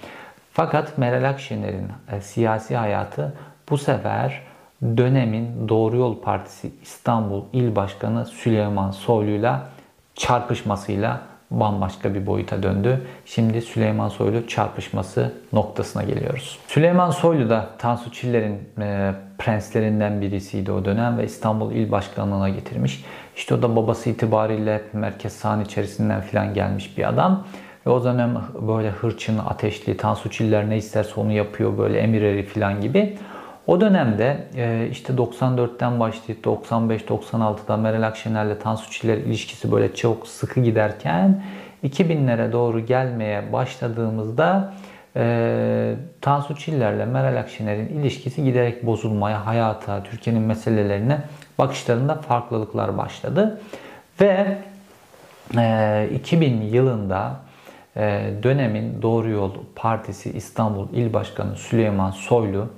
Fakat 0.53 0.98
Meral 0.98 1.29
Akşener'in 1.29 1.88
e, 2.12 2.20
siyasi 2.20 2.77
hayatı 2.77 3.33
bu 3.70 3.79
sefer 3.79 4.42
dönemin 4.83 5.68
Doğru 5.68 5.96
Yol 5.96 6.20
Partisi 6.20 6.70
İstanbul 6.83 7.42
İl 7.53 7.77
Başkanı 7.77 8.27
Süleyman 8.27 8.90
Soylu'yla 8.90 9.68
çarpışmasıyla 10.14 11.20
bambaşka 11.61 12.14
bir 12.14 12.27
boyuta 12.27 12.62
döndü. 12.62 13.01
Şimdi 13.27 13.62
Süleyman 13.62 14.09
Soylu 14.09 14.47
çarpışması 14.47 15.33
noktasına 15.53 16.03
geliyoruz. 16.03 16.59
Süleyman 16.67 17.11
Soylu 17.11 17.51
da 17.51 17.71
Tansu 17.79 18.12
Çiller'in 18.12 18.69
e, 18.81 19.14
prenslerinden 19.38 20.21
birisiydi 20.21 20.73
o 20.73 20.85
dönem 20.85 21.19
ve 21.19 21.25
İstanbul 21.25 21.73
İl 21.73 21.90
Başkanlığı'na 21.90 22.49
getirmiş. 22.49 23.05
İşte 23.37 23.55
o 23.55 23.62
da 23.62 23.77
babası 23.77 24.11
itibariyle 24.11 24.83
merkez 24.93 25.33
sahan 25.33 25.61
içerisinden 25.61 26.21
filan 26.21 26.55
gelmiş 26.55 26.99
bir 26.99 27.09
adam. 27.09 27.47
Ve 27.87 27.90
o 27.90 28.05
dönem 28.05 28.43
böyle 28.69 28.90
hırçın, 28.90 29.38
ateşli, 29.38 29.97
Tansu 29.97 30.31
Çiller 30.31 30.71
ne 30.71 30.77
isterse 30.77 31.21
onu 31.21 31.33
yapıyor 31.33 31.79
böyle 31.79 31.99
emirleri 31.99 32.43
filan 32.43 32.81
gibi. 32.81 33.19
O 33.66 33.81
dönemde 33.81 34.44
e, 34.57 34.88
işte 34.90 35.12
94'ten 35.12 36.00
başlayıp 36.00 36.46
95-96'da 36.46 37.77
Meral 37.77 38.03
Akşener'le 38.03 38.59
Tansu 38.59 38.90
Çiller 38.90 39.16
ilişkisi 39.16 39.72
böyle 39.72 39.94
çok 39.94 40.29
sıkı 40.29 40.61
giderken 40.61 41.42
2000'lere 41.85 42.53
doğru 42.53 42.87
gelmeye 42.87 43.53
başladığımızda 43.53 44.74
e, 45.16 45.94
Tansu 46.20 46.57
Çiller'le 46.57 47.07
Meral 47.07 47.40
Akşener'in 47.40 47.88
ilişkisi 47.88 48.44
giderek 48.44 48.87
bozulmaya, 48.87 49.46
hayata, 49.46 50.03
Türkiye'nin 50.03 50.42
meselelerine 50.42 51.18
bakışlarında 51.59 52.14
farklılıklar 52.14 52.98
başladı. 52.98 53.61
Ve 54.20 54.59
2000 56.14 56.62
yılında 56.62 57.37
dönemin 58.42 59.03
Doğru 59.03 59.31
Yol 59.31 59.50
Partisi 59.77 60.31
İstanbul 60.31 60.88
İl 60.92 61.12
Başkanı 61.12 61.57
Süleyman 61.57 62.11
Soylu 62.11 62.68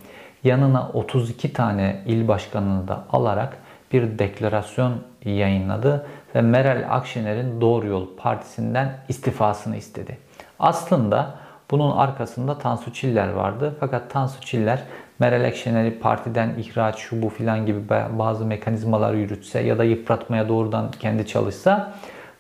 yanına 0.47 0.91
32 0.93 1.53
tane 1.53 2.03
il 2.07 2.29
başkanını 2.29 2.89
da 2.89 3.05
alarak 3.13 3.57
bir 3.93 4.19
deklarasyon 4.19 4.95
yayınladı 5.25 6.07
ve 6.35 6.41
Meral 6.41 6.87
Akşener'in 6.91 7.61
Doğru 7.61 7.87
Yol 7.87 8.07
Partisi'nden 8.17 8.99
istifasını 9.09 9.77
istedi. 9.77 10.19
Aslında 10.59 11.35
bunun 11.71 11.97
arkasında 11.97 12.59
Tansu 12.59 12.93
Çiller 12.93 13.29
vardı. 13.29 13.75
Fakat 13.81 14.11
Tansu 14.11 14.41
Çiller 14.41 14.83
Meral 15.19 15.45
Akşener'i 15.45 15.99
partiden 15.99 16.55
ihraç, 16.59 16.99
şu 16.99 17.23
bu 17.23 17.29
filan 17.29 17.67
gibi 17.67 17.89
bazı 18.19 18.45
mekanizmalar 18.45 19.15
yürütse 19.15 19.61
ya 19.61 19.79
da 19.79 19.85
yıpratmaya 19.85 20.49
doğrudan 20.49 20.91
kendi 20.91 21.27
çalışsa 21.27 21.93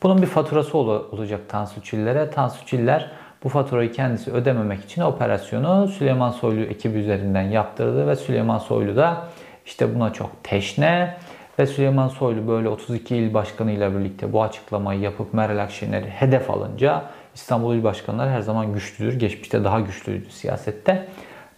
bunun 0.03 0.23
bir 0.23 0.27
faturası 0.27 0.79
olacak 0.79 1.40
Tansu 1.49 1.83
Çiller'e. 1.83 2.31
Tansu 2.31 2.66
Çiller 2.66 3.11
bu 3.44 3.49
faturayı 3.49 3.92
kendisi 3.92 4.33
ödememek 4.33 4.85
için 4.85 5.03
operasyonu 5.03 5.88
Süleyman 5.88 6.31
Soylu 6.31 6.61
ekibi 6.61 6.99
üzerinden 6.99 7.42
yaptırdı 7.42 8.07
ve 8.07 8.16
Süleyman 8.16 8.59
Soylu 8.59 8.96
da 8.96 9.22
işte 9.66 9.94
buna 9.94 10.12
çok 10.12 10.44
teşne 10.44 11.16
ve 11.59 11.66
Süleyman 11.66 12.09
Soylu 12.09 12.49
böyle 12.49 12.68
32 12.68 13.16
il 13.16 13.35
başkanıyla 13.35 13.99
birlikte 13.99 14.33
bu 14.33 14.42
açıklamayı 14.42 15.01
yapıp 15.01 15.35
Meral 15.35 15.62
Akşener'i 15.62 16.09
hedef 16.09 16.51
alınca 16.51 17.03
İstanbul 17.35 17.75
il 17.75 17.85
başkanları 17.85 18.31
her 18.31 18.40
zaman 18.40 18.72
güçlüdür. 18.72 19.18
Geçmişte 19.18 19.64
daha 19.64 19.81
güçlüydü 19.81 20.31
siyasette. 20.31 21.09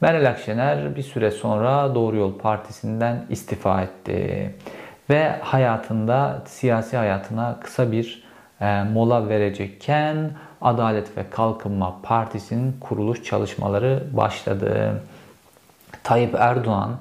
Meral 0.00 0.30
Akşener 0.30 0.96
bir 0.96 1.02
süre 1.02 1.30
sonra 1.30 1.94
Doğru 1.94 2.16
Yol 2.16 2.38
Partisi'nden 2.38 3.24
istifa 3.30 3.82
etti. 3.82 4.50
Ve 5.10 5.28
hayatında, 5.40 6.42
siyasi 6.46 6.96
hayatına 6.96 7.60
kısa 7.60 7.92
bir 7.92 8.27
mola 8.92 9.28
verecekken 9.28 10.30
Adalet 10.60 11.16
ve 11.16 11.30
Kalkınma 11.30 11.96
Partisi'nin 12.02 12.76
kuruluş 12.80 13.24
çalışmaları 13.24 14.04
başladı. 14.12 15.02
Tayyip 16.02 16.34
Erdoğan 16.34 16.96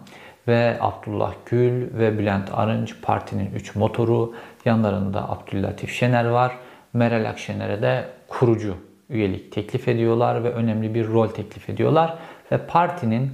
ve 0.47 0.77
Abdullah 0.81 1.33
Gül 1.45 1.97
ve 1.99 2.19
Bülent 2.19 2.49
Arınç 2.53 2.95
partinin 3.01 3.51
3 3.55 3.75
motoru. 3.75 4.33
Yanlarında 4.65 5.29
Abdüllatif 5.29 5.91
Şener 5.91 6.25
var. 6.25 6.57
Meral 6.93 7.29
Akşener'e 7.29 7.81
de 7.81 8.05
kurucu 8.27 8.77
üyelik 9.09 9.51
teklif 9.51 9.87
ediyorlar 9.87 10.43
ve 10.43 10.51
önemli 10.51 10.93
bir 10.93 11.07
rol 11.07 11.27
teklif 11.27 11.69
ediyorlar. 11.69 12.17
Ve 12.51 12.57
partinin 12.57 13.31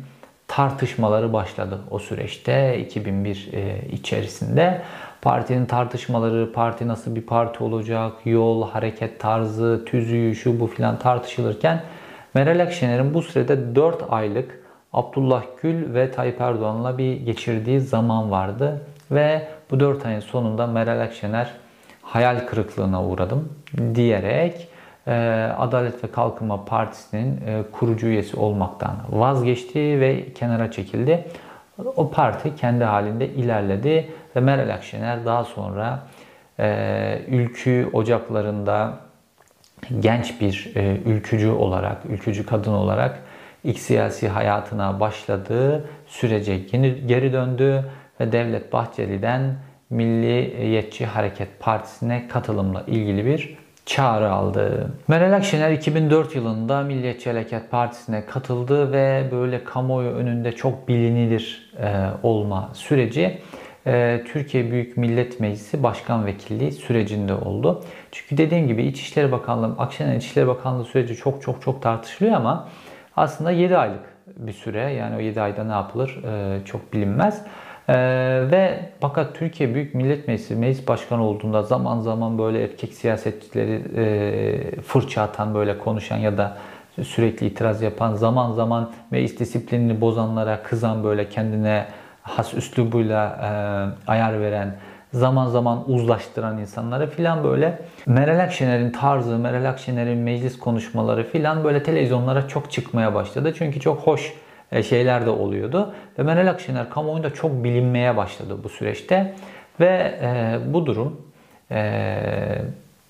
tartışmaları 0.56 1.34
başladı 1.34 1.80
o 1.92 2.00
süreçte 2.00 2.80
2001 2.80 3.50
e, 3.54 3.88
içerisinde. 3.92 4.82
Partinin 5.22 5.66
tartışmaları, 5.66 6.54
parti 6.54 6.88
nasıl 6.88 7.16
bir 7.16 7.22
parti 7.22 7.64
olacak, 7.64 8.14
yol, 8.26 8.70
hareket 8.70 9.20
tarzı, 9.20 9.86
tüzüğü, 9.86 10.36
şu 10.36 10.60
bu 10.60 10.68
filan 10.68 11.00
tartışılırken 11.00 11.82
Meral 12.34 12.60
Akşener'in 12.60 13.14
bu 13.14 13.22
sürede 13.22 13.76
4 13.76 14.04
aylık 14.10 14.64
Abdullah 14.94 15.44
Gül 15.62 15.94
ve 15.94 16.12
Tayyip 16.12 16.42
Erdoğan'la 16.42 16.98
bir 16.98 17.14
geçirdiği 17.14 17.80
zaman 17.80 18.32
vardı. 18.32 18.82
Ve 19.12 19.48
bu 19.72 19.80
4 19.80 20.06
ayın 20.06 20.20
sonunda 20.20 20.68
Meral 20.68 21.02
Akşener 21.02 21.50
hayal 22.02 22.40
kırıklığına 22.48 23.06
uğradım 23.06 23.50
diyerek 23.96 24.68
Adalet 25.58 26.04
ve 26.04 26.12
Kalkınma 26.12 26.66
Partisi'nin 26.66 27.42
e, 27.48 27.64
kurucu 27.72 28.08
üyesi 28.08 28.38
olmaktan 28.38 28.96
vazgeçti 29.10 30.00
ve 30.00 30.34
kenara 30.34 30.72
çekildi. 30.72 31.28
O 31.96 32.12
parti 32.12 32.56
kendi 32.56 32.84
halinde 32.84 33.28
ilerledi 33.28 34.12
ve 34.36 34.40
Meral 34.40 34.74
Akşener 34.74 35.26
daha 35.26 35.44
sonra 35.44 36.00
e, 36.60 37.20
ülkü 37.28 37.90
ocaklarında 37.94 38.94
genç 40.00 40.42
bir 40.42 40.72
e, 40.76 40.98
ülkücü 41.06 41.50
olarak, 41.50 41.98
ülkücü 42.06 42.46
kadın 42.46 42.74
olarak 42.74 43.20
ilk 43.64 43.80
siyasi 43.80 44.30
hayatına 44.30 45.00
başladığı 45.00 45.86
sürece 46.08 46.58
geri 47.06 47.34
döndü 47.34 47.86
ve 48.20 48.32
Devlet 48.32 48.74
Bahçeli'den 48.74 49.56
Milliyetçi 49.90 51.06
Hareket 51.06 51.60
Partisi'ne 51.60 52.28
katılımla 52.28 52.84
ilgili 52.88 53.26
bir 53.26 53.63
çağrı 53.86 54.32
aldı. 54.32 54.92
Meral 55.08 55.34
Akşener 55.34 55.72
2004 55.72 56.36
yılında 56.36 56.82
Milliyetçi 56.82 57.30
Hareket 57.30 57.72
Partisi'ne 57.72 58.26
katıldı 58.26 58.92
ve 58.92 59.24
böyle 59.32 59.64
kamuoyu 59.64 60.10
önünde 60.10 60.52
çok 60.52 60.88
bilinilir 60.88 61.72
e, 61.80 62.08
olma 62.24 62.70
süreci 62.74 63.40
e, 63.88 64.24
Türkiye 64.28 64.72
Büyük 64.72 64.98
Millet 64.98 65.40
Meclisi 65.40 65.84
Başkan 65.84 66.26
Vekilliği 66.26 66.72
sürecinde 66.72 67.34
oldu. 67.34 67.84
Çünkü 68.12 68.38
dediğim 68.38 68.68
gibi 68.68 68.84
İçişleri 68.84 69.32
Bakanlığı, 69.32 69.76
Akşener 69.78 70.16
İçişleri 70.16 70.48
Bakanlığı 70.48 70.86
süreci 70.86 71.16
çok 71.16 71.42
çok 71.42 71.62
çok 71.62 71.82
tartışılıyor 71.82 72.36
ama 72.36 72.70
aslında 73.16 73.52
7 73.52 73.78
aylık 73.78 74.04
bir 74.28 74.54
süre. 74.54 74.94
Yani 74.94 75.16
o 75.16 75.20
7 75.20 75.42
ayda 75.42 75.64
ne 75.64 75.72
yapılır 75.72 76.24
e, 76.24 76.66
çok 76.66 76.94
bilinmez. 76.94 77.46
Ee, 77.90 77.96
ve 78.52 78.80
fakat 79.00 79.36
Türkiye 79.36 79.76
Büyük 79.76 79.96
Millet 79.96 80.28
Meclisi 80.28 80.56
meclis 80.56 80.88
başkanı 80.88 81.24
olduğunda 81.24 81.64
zaman 81.64 82.00
zaman 82.00 82.38
böyle 82.38 82.64
erkek 82.64 82.94
siyasetçileri 82.94 83.82
e, 83.96 84.82
fırça 84.82 85.22
atan 85.22 85.56
böyle 85.56 85.78
konuşan 85.78 86.18
ya 86.18 86.38
da 86.38 86.58
sürekli 87.02 87.48
itiraz 87.48 87.82
yapan 87.82 88.14
zaman 88.14 88.52
zaman 88.52 88.92
meclis 89.12 89.40
disiplinini 89.40 90.02
bozanlara 90.02 90.64
kızan 90.64 91.04
böyle 91.04 91.30
kendine 91.30 91.86
has 92.22 92.54
üslubuyla 92.54 93.40
e, 94.08 94.12
ayar 94.12 94.42
veren 94.42 94.76
zaman 95.14 95.48
zaman 95.48 95.92
uzlaştıran 95.92 96.58
insanlara 96.58 97.08
filan 97.08 97.44
böyle 97.44 97.80
Meral 98.06 98.44
Akşener'in 98.44 98.92
tarzı, 98.92 99.38
Meral 99.38 99.70
Akşener'in 99.70 100.18
meclis 100.18 100.60
konuşmaları 100.60 101.24
filan 101.24 101.64
böyle 101.64 101.84
televizyonlara 101.84 102.48
çok 102.48 102.72
çıkmaya 102.72 103.16
başladı. 103.16 103.54
Çünkü 103.58 103.80
çok 103.80 104.00
hoş 104.00 104.34
şeyler 104.82 105.26
de 105.26 105.30
oluyordu. 105.30 105.94
Ve 106.20 106.24
Meral 106.24 106.48
Akşener 106.48 106.90
kamuoyunda 106.90 107.34
çok 107.34 107.64
bilinmeye 107.64 108.18
başladı 108.18 108.58
bu 108.64 108.70
süreçte. 108.70 109.34
Ve 109.80 110.20
e, 110.22 110.60
bu 110.74 110.86
durum 110.86 111.22
e, 111.72 111.82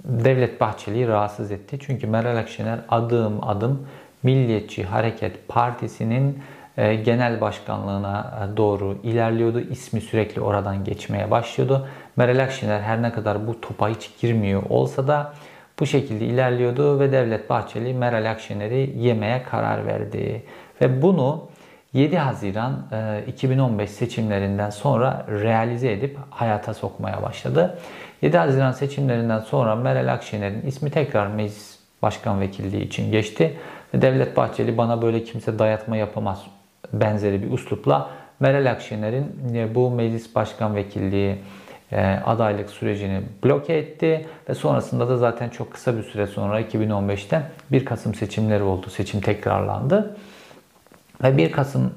Devlet 0.03 0.61
Bahçeli'yi 0.61 1.07
rahatsız 1.07 1.51
etti. 1.51 1.77
Çünkü 1.81 2.07
Meral 2.07 2.37
Akşener 2.37 2.79
adım 2.89 3.47
adım 3.47 3.87
Milliyetçi 4.23 4.83
Hareket 4.83 5.47
Partisi'nin 5.47 6.39
e, 6.77 6.95
genel 6.95 7.41
başkanlığına 7.41 8.47
e, 8.53 8.57
doğru 8.57 8.97
ilerliyordu. 9.03 9.59
İsmi 9.59 10.01
sürekli 10.01 10.41
oradan 10.41 10.83
geçmeye 10.83 11.31
başlıyordu. 11.31 11.87
Meral 12.15 12.43
Akşener 12.43 12.81
her 12.81 13.01
ne 13.01 13.11
kadar 13.11 13.47
bu 13.47 13.61
topa 13.61 13.89
hiç 13.89 14.09
girmiyor 14.21 14.63
olsa 14.69 15.07
da 15.07 15.33
bu 15.79 15.85
şekilde 15.85 16.25
ilerliyordu 16.25 16.99
ve 16.99 17.11
Devlet 17.11 17.49
Bahçeli 17.49 17.93
Meral 17.93 18.31
Akşener'i 18.31 18.93
yemeye 18.97 19.43
karar 19.43 19.85
verdi. 19.85 20.43
Ve 20.81 21.01
bunu 21.01 21.41
7 21.93 22.17
Haziran 22.17 22.73
2015 23.27 23.89
e, 23.89 23.93
seçimlerinden 23.93 24.69
sonra 24.69 25.25
realize 25.29 25.91
edip 25.91 26.17
hayata 26.29 26.73
sokmaya 26.73 27.21
başladı. 27.21 27.79
7 28.21 28.37
Haziran 28.37 28.71
seçimlerinden 28.71 29.39
sonra 29.39 29.75
Meral 29.75 30.13
Akşener'in 30.13 30.61
ismi 30.61 30.91
tekrar 30.91 31.27
meclis 31.27 31.79
başkan 32.01 32.41
vekilliği 32.41 32.83
için 32.83 33.11
geçti. 33.11 33.57
Ve 33.93 34.01
Devlet 34.01 34.37
Bahçeli 34.37 34.77
bana 34.77 35.01
böyle 35.01 35.23
kimse 35.23 35.59
dayatma 35.59 35.97
yapamaz 35.97 36.43
benzeri 36.93 37.43
bir 37.43 37.51
uslupla 37.51 38.09
Meral 38.39 38.71
Akşener'in 38.71 39.55
e, 39.55 39.75
bu 39.75 39.91
meclis 39.91 40.35
başkan 40.35 40.75
vekilliği 40.75 41.35
e, 41.91 42.05
adaylık 42.25 42.69
sürecini 42.69 43.21
bloke 43.43 43.73
etti 43.73 44.25
ve 44.49 44.53
sonrasında 44.53 45.09
da 45.09 45.17
zaten 45.17 45.49
çok 45.49 45.73
kısa 45.73 45.97
bir 45.97 46.03
süre 46.03 46.27
sonra 46.27 46.61
2015'te 46.61 47.41
1 47.71 47.85
Kasım 47.85 48.15
seçimleri 48.15 48.63
oldu. 48.63 48.89
Seçim 48.89 49.21
tekrarlandı. 49.21 50.17
Ve 51.23 51.37
1 51.37 51.51
Kasım 51.51 51.93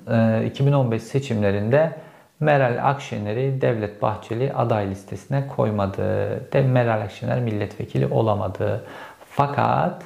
2015 0.46 1.02
e, 1.02 1.04
seçimlerinde 1.04 1.92
Meral 2.40 2.90
Akşener'i 2.90 3.60
Devlet 3.60 4.02
Bahçeli 4.02 4.52
aday 4.52 4.90
listesine 4.90 5.46
koymadı. 5.46 6.02
De 6.52 6.62
Meral 6.62 7.00
Akşener 7.00 7.40
milletvekili 7.40 8.06
olamadı. 8.06 8.84
Fakat 9.30 10.02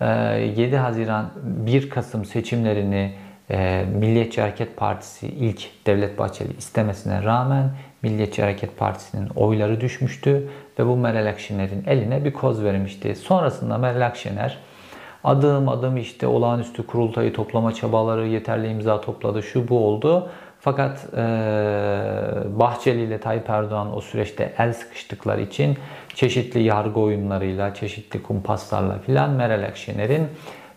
7 0.00 0.76
Haziran 0.76 1.30
1 1.44 1.90
Kasım 1.90 2.24
seçimlerini 2.24 3.14
e, 3.50 3.84
Milliyetçi 3.94 4.40
Hareket 4.40 4.76
Partisi 4.76 5.28
ilk 5.28 5.86
Devlet 5.86 6.18
Bahçeli 6.18 6.56
istemesine 6.56 7.22
rağmen 7.22 7.70
Milliyetçi 8.02 8.42
Hareket 8.42 8.78
Partisi'nin 8.78 9.28
oyları 9.28 9.80
düşmüştü 9.80 10.48
ve 10.78 10.86
bu 10.86 10.96
Meral 10.96 11.26
Akşener'in 11.26 11.84
eline 11.86 12.24
bir 12.24 12.32
koz 12.32 12.64
vermişti. 12.64 13.14
Sonrasında 13.16 13.78
Meral 13.78 14.06
Akşener 14.06 14.58
adım 15.24 15.68
adım 15.68 15.96
işte 15.96 16.26
olağanüstü 16.26 16.86
kurultayı 16.86 17.32
toplama 17.32 17.74
çabaları 17.74 18.26
yeterli 18.26 18.68
imza 18.68 19.00
topladı 19.00 19.42
şu 19.42 19.68
bu 19.68 19.86
oldu. 19.86 20.28
Fakat 20.60 21.06
e, 21.16 21.24
Bahçeli 22.46 23.02
ile 23.02 23.20
Tayyip 23.20 23.50
Erdoğan 23.50 23.96
o 23.96 24.00
süreçte 24.00 24.52
el 24.58 24.72
sıkıştıkları 24.72 25.40
için 25.40 25.78
çeşitli 26.14 26.62
yargı 26.62 27.00
oyunlarıyla, 27.00 27.74
çeşitli 27.74 28.22
kumpaslarla 28.22 28.98
filan 28.98 29.30
Meral 29.30 29.64
Akşener'in 29.64 30.28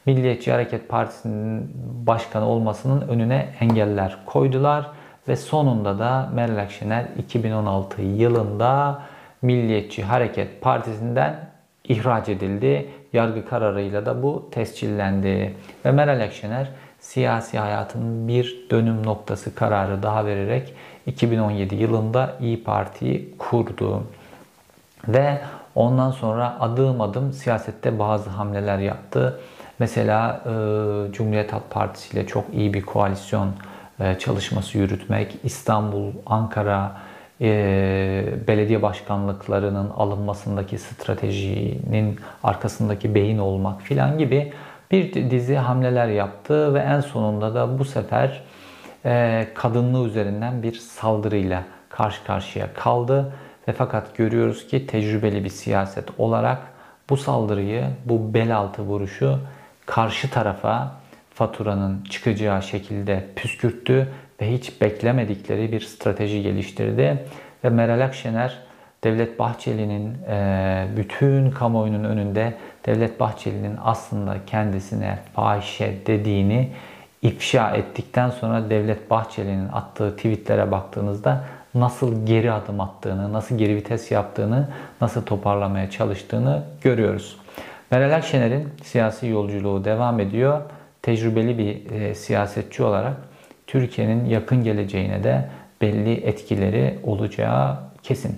Milliyetçi 0.05 0.51
Hareket 0.51 0.89
Partisi'nin 0.89 1.71
başkanı 2.07 2.45
olmasının 2.45 3.07
önüne 3.07 3.49
engeller 3.59 4.17
koydular 4.25 4.91
ve 5.27 5.35
sonunda 5.35 5.99
da 5.99 6.29
Meral 6.33 6.57
Akşener 6.57 7.05
2016 7.17 8.01
yılında 8.01 9.01
Milliyetçi 9.41 10.03
Hareket 10.03 10.61
Partisi'nden 10.61 11.49
ihraç 11.83 12.29
edildi. 12.29 12.89
Yargı 13.13 13.45
kararıyla 13.49 14.05
da 14.05 14.23
bu 14.23 14.49
tescillendi. 14.51 15.55
Ve 15.85 15.91
Meral 15.91 16.21
Akşener 16.23 16.69
siyasi 16.99 17.59
hayatının 17.59 18.27
bir 18.27 18.67
dönüm 18.71 19.05
noktası 19.05 19.55
kararı 19.55 20.03
daha 20.03 20.25
vererek 20.25 20.73
2017 21.05 21.75
yılında 21.75 22.35
İyi 22.41 22.63
Parti'yi 22.63 23.37
kurdu. 23.37 24.03
Ve 25.07 25.41
ondan 25.75 26.11
sonra 26.11 26.57
adım 26.59 27.01
adım 27.01 27.33
siyasette 27.33 27.99
bazı 27.99 28.29
hamleler 28.29 28.77
yaptı. 28.77 29.39
Mesela 29.79 30.41
e, 30.45 30.49
Cumhuriyet 31.11 31.53
Halk 31.53 31.69
Partisi 31.69 32.13
ile 32.17 32.27
çok 32.27 32.53
iyi 32.53 32.73
bir 32.73 32.81
koalisyon 32.81 33.49
e, 33.99 34.19
çalışması 34.19 34.77
yürütmek, 34.77 35.37
İstanbul, 35.43 36.11
Ankara 36.25 36.97
e, 37.41 38.25
belediye 38.47 38.81
başkanlıklarının 38.81 39.89
alınmasındaki 39.89 40.77
stratejinin 40.77 42.19
arkasındaki 42.43 43.15
beyin 43.15 43.37
olmak 43.37 43.81
filan 43.81 44.17
gibi 44.17 44.53
bir 44.91 45.31
dizi 45.31 45.55
hamleler 45.55 46.07
yaptı 46.07 46.73
ve 46.73 46.79
en 46.79 47.01
sonunda 47.01 47.55
da 47.55 47.79
bu 47.79 47.85
sefer 47.85 48.43
e, 49.05 49.47
kadınlığı 49.53 50.07
üzerinden 50.07 50.63
bir 50.63 50.73
saldırıyla 50.73 51.63
karşı 51.89 52.23
karşıya 52.23 52.73
kaldı. 52.73 53.33
Ve 53.67 53.73
fakat 53.73 54.17
görüyoruz 54.17 54.67
ki 54.67 54.87
tecrübeli 54.87 55.43
bir 55.43 55.49
siyaset 55.49 56.09
olarak 56.17 56.61
bu 57.09 57.17
saldırıyı, 57.17 57.85
bu 58.05 58.33
bel 58.33 58.57
altı 58.57 58.81
vuruşu 58.81 59.39
karşı 59.85 60.29
tarafa 60.29 60.91
faturanın 61.37 62.03
çıkacağı 62.03 62.63
şekilde 62.63 63.25
püskürttü 63.35 64.07
ve 64.41 64.53
hiç 64.53 64.81
beklemedikleri 64.81 65.71
bir 65.71 65.81
strateji 65.81 66.41
geliştirdi. 66.41 67.23
Ve 67.63 67.69
Meral 67.69 68.05
Akşener 68.05 68.57
Devlet 69.03 69.39
Bahçeli'nin 69.39 70.17
e, 70.29 70.87
bütün 70.97 71.51
kamuoyunun 71.51 72.03
önünde 72.03 72.53
Devlet 72.85 73.19
Bahçeli'nin 73.19 73.75
aslında 73.83 74.37
kendisine 74.45 75.19
fahişe 75.33 75.93
dediğini 76.07 76.69
ifşa 77.21 77.71
ettikten 77.71 78.29
sonra 78.29 78.69
Devlet 78.69 79.09
Bahçeli'nin 79.09 79.69
attığı 79.69 80.15
tweetlere 80.15 80.71
baktığınızda 80.71 81.43
nasıl 81.75 82.25
geri 82.25 82.51
adım 82.51 82.81
attığını, 82.81 83.33
nasıl 83.33 83.57
geri 83.57 83.75
vites 83.75 84.11
yaptığını, 84.11 84.67
nasıl 85.01 85.25
toparlamaya 85.25 85.89
çalıştığını 85.89 86.63
görüyoruz. 86.81 87.37
Meral 87.91 88.15
Akşener'in 88.15 88.69
siyasi 88.83 89.27
yolculuğu 89.27 89.85
devam 89.85 90.19
ediyor. 90.19 90.61
Tecrübeli 91.07 91.57
bir 91.57 91.91
e, 91.91 92.15
siyasetçi 92.15 92.83
olarak 92.83 93.17
Türkiye'nin 93.67 94.25
yakın 94.25 94.63
geleceğine 94.63 95.23
de 95.23 95.49
belli 95.81 96.13
etkileri 96.13 96.99
olacağı 97.03 97.79
kesin. 98.03 98.35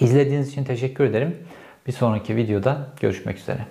İzlediğiniz 0.00 0.48
için 0.48 0.64
teşekkür 0.64 1.04
ederim. 1.04 1.36
Bir 1.86 1.92
sonraki 1.92 2.36
videoda 2.36 2.86
görüşmek 3.00 3.38
üzere. 3.38 3.66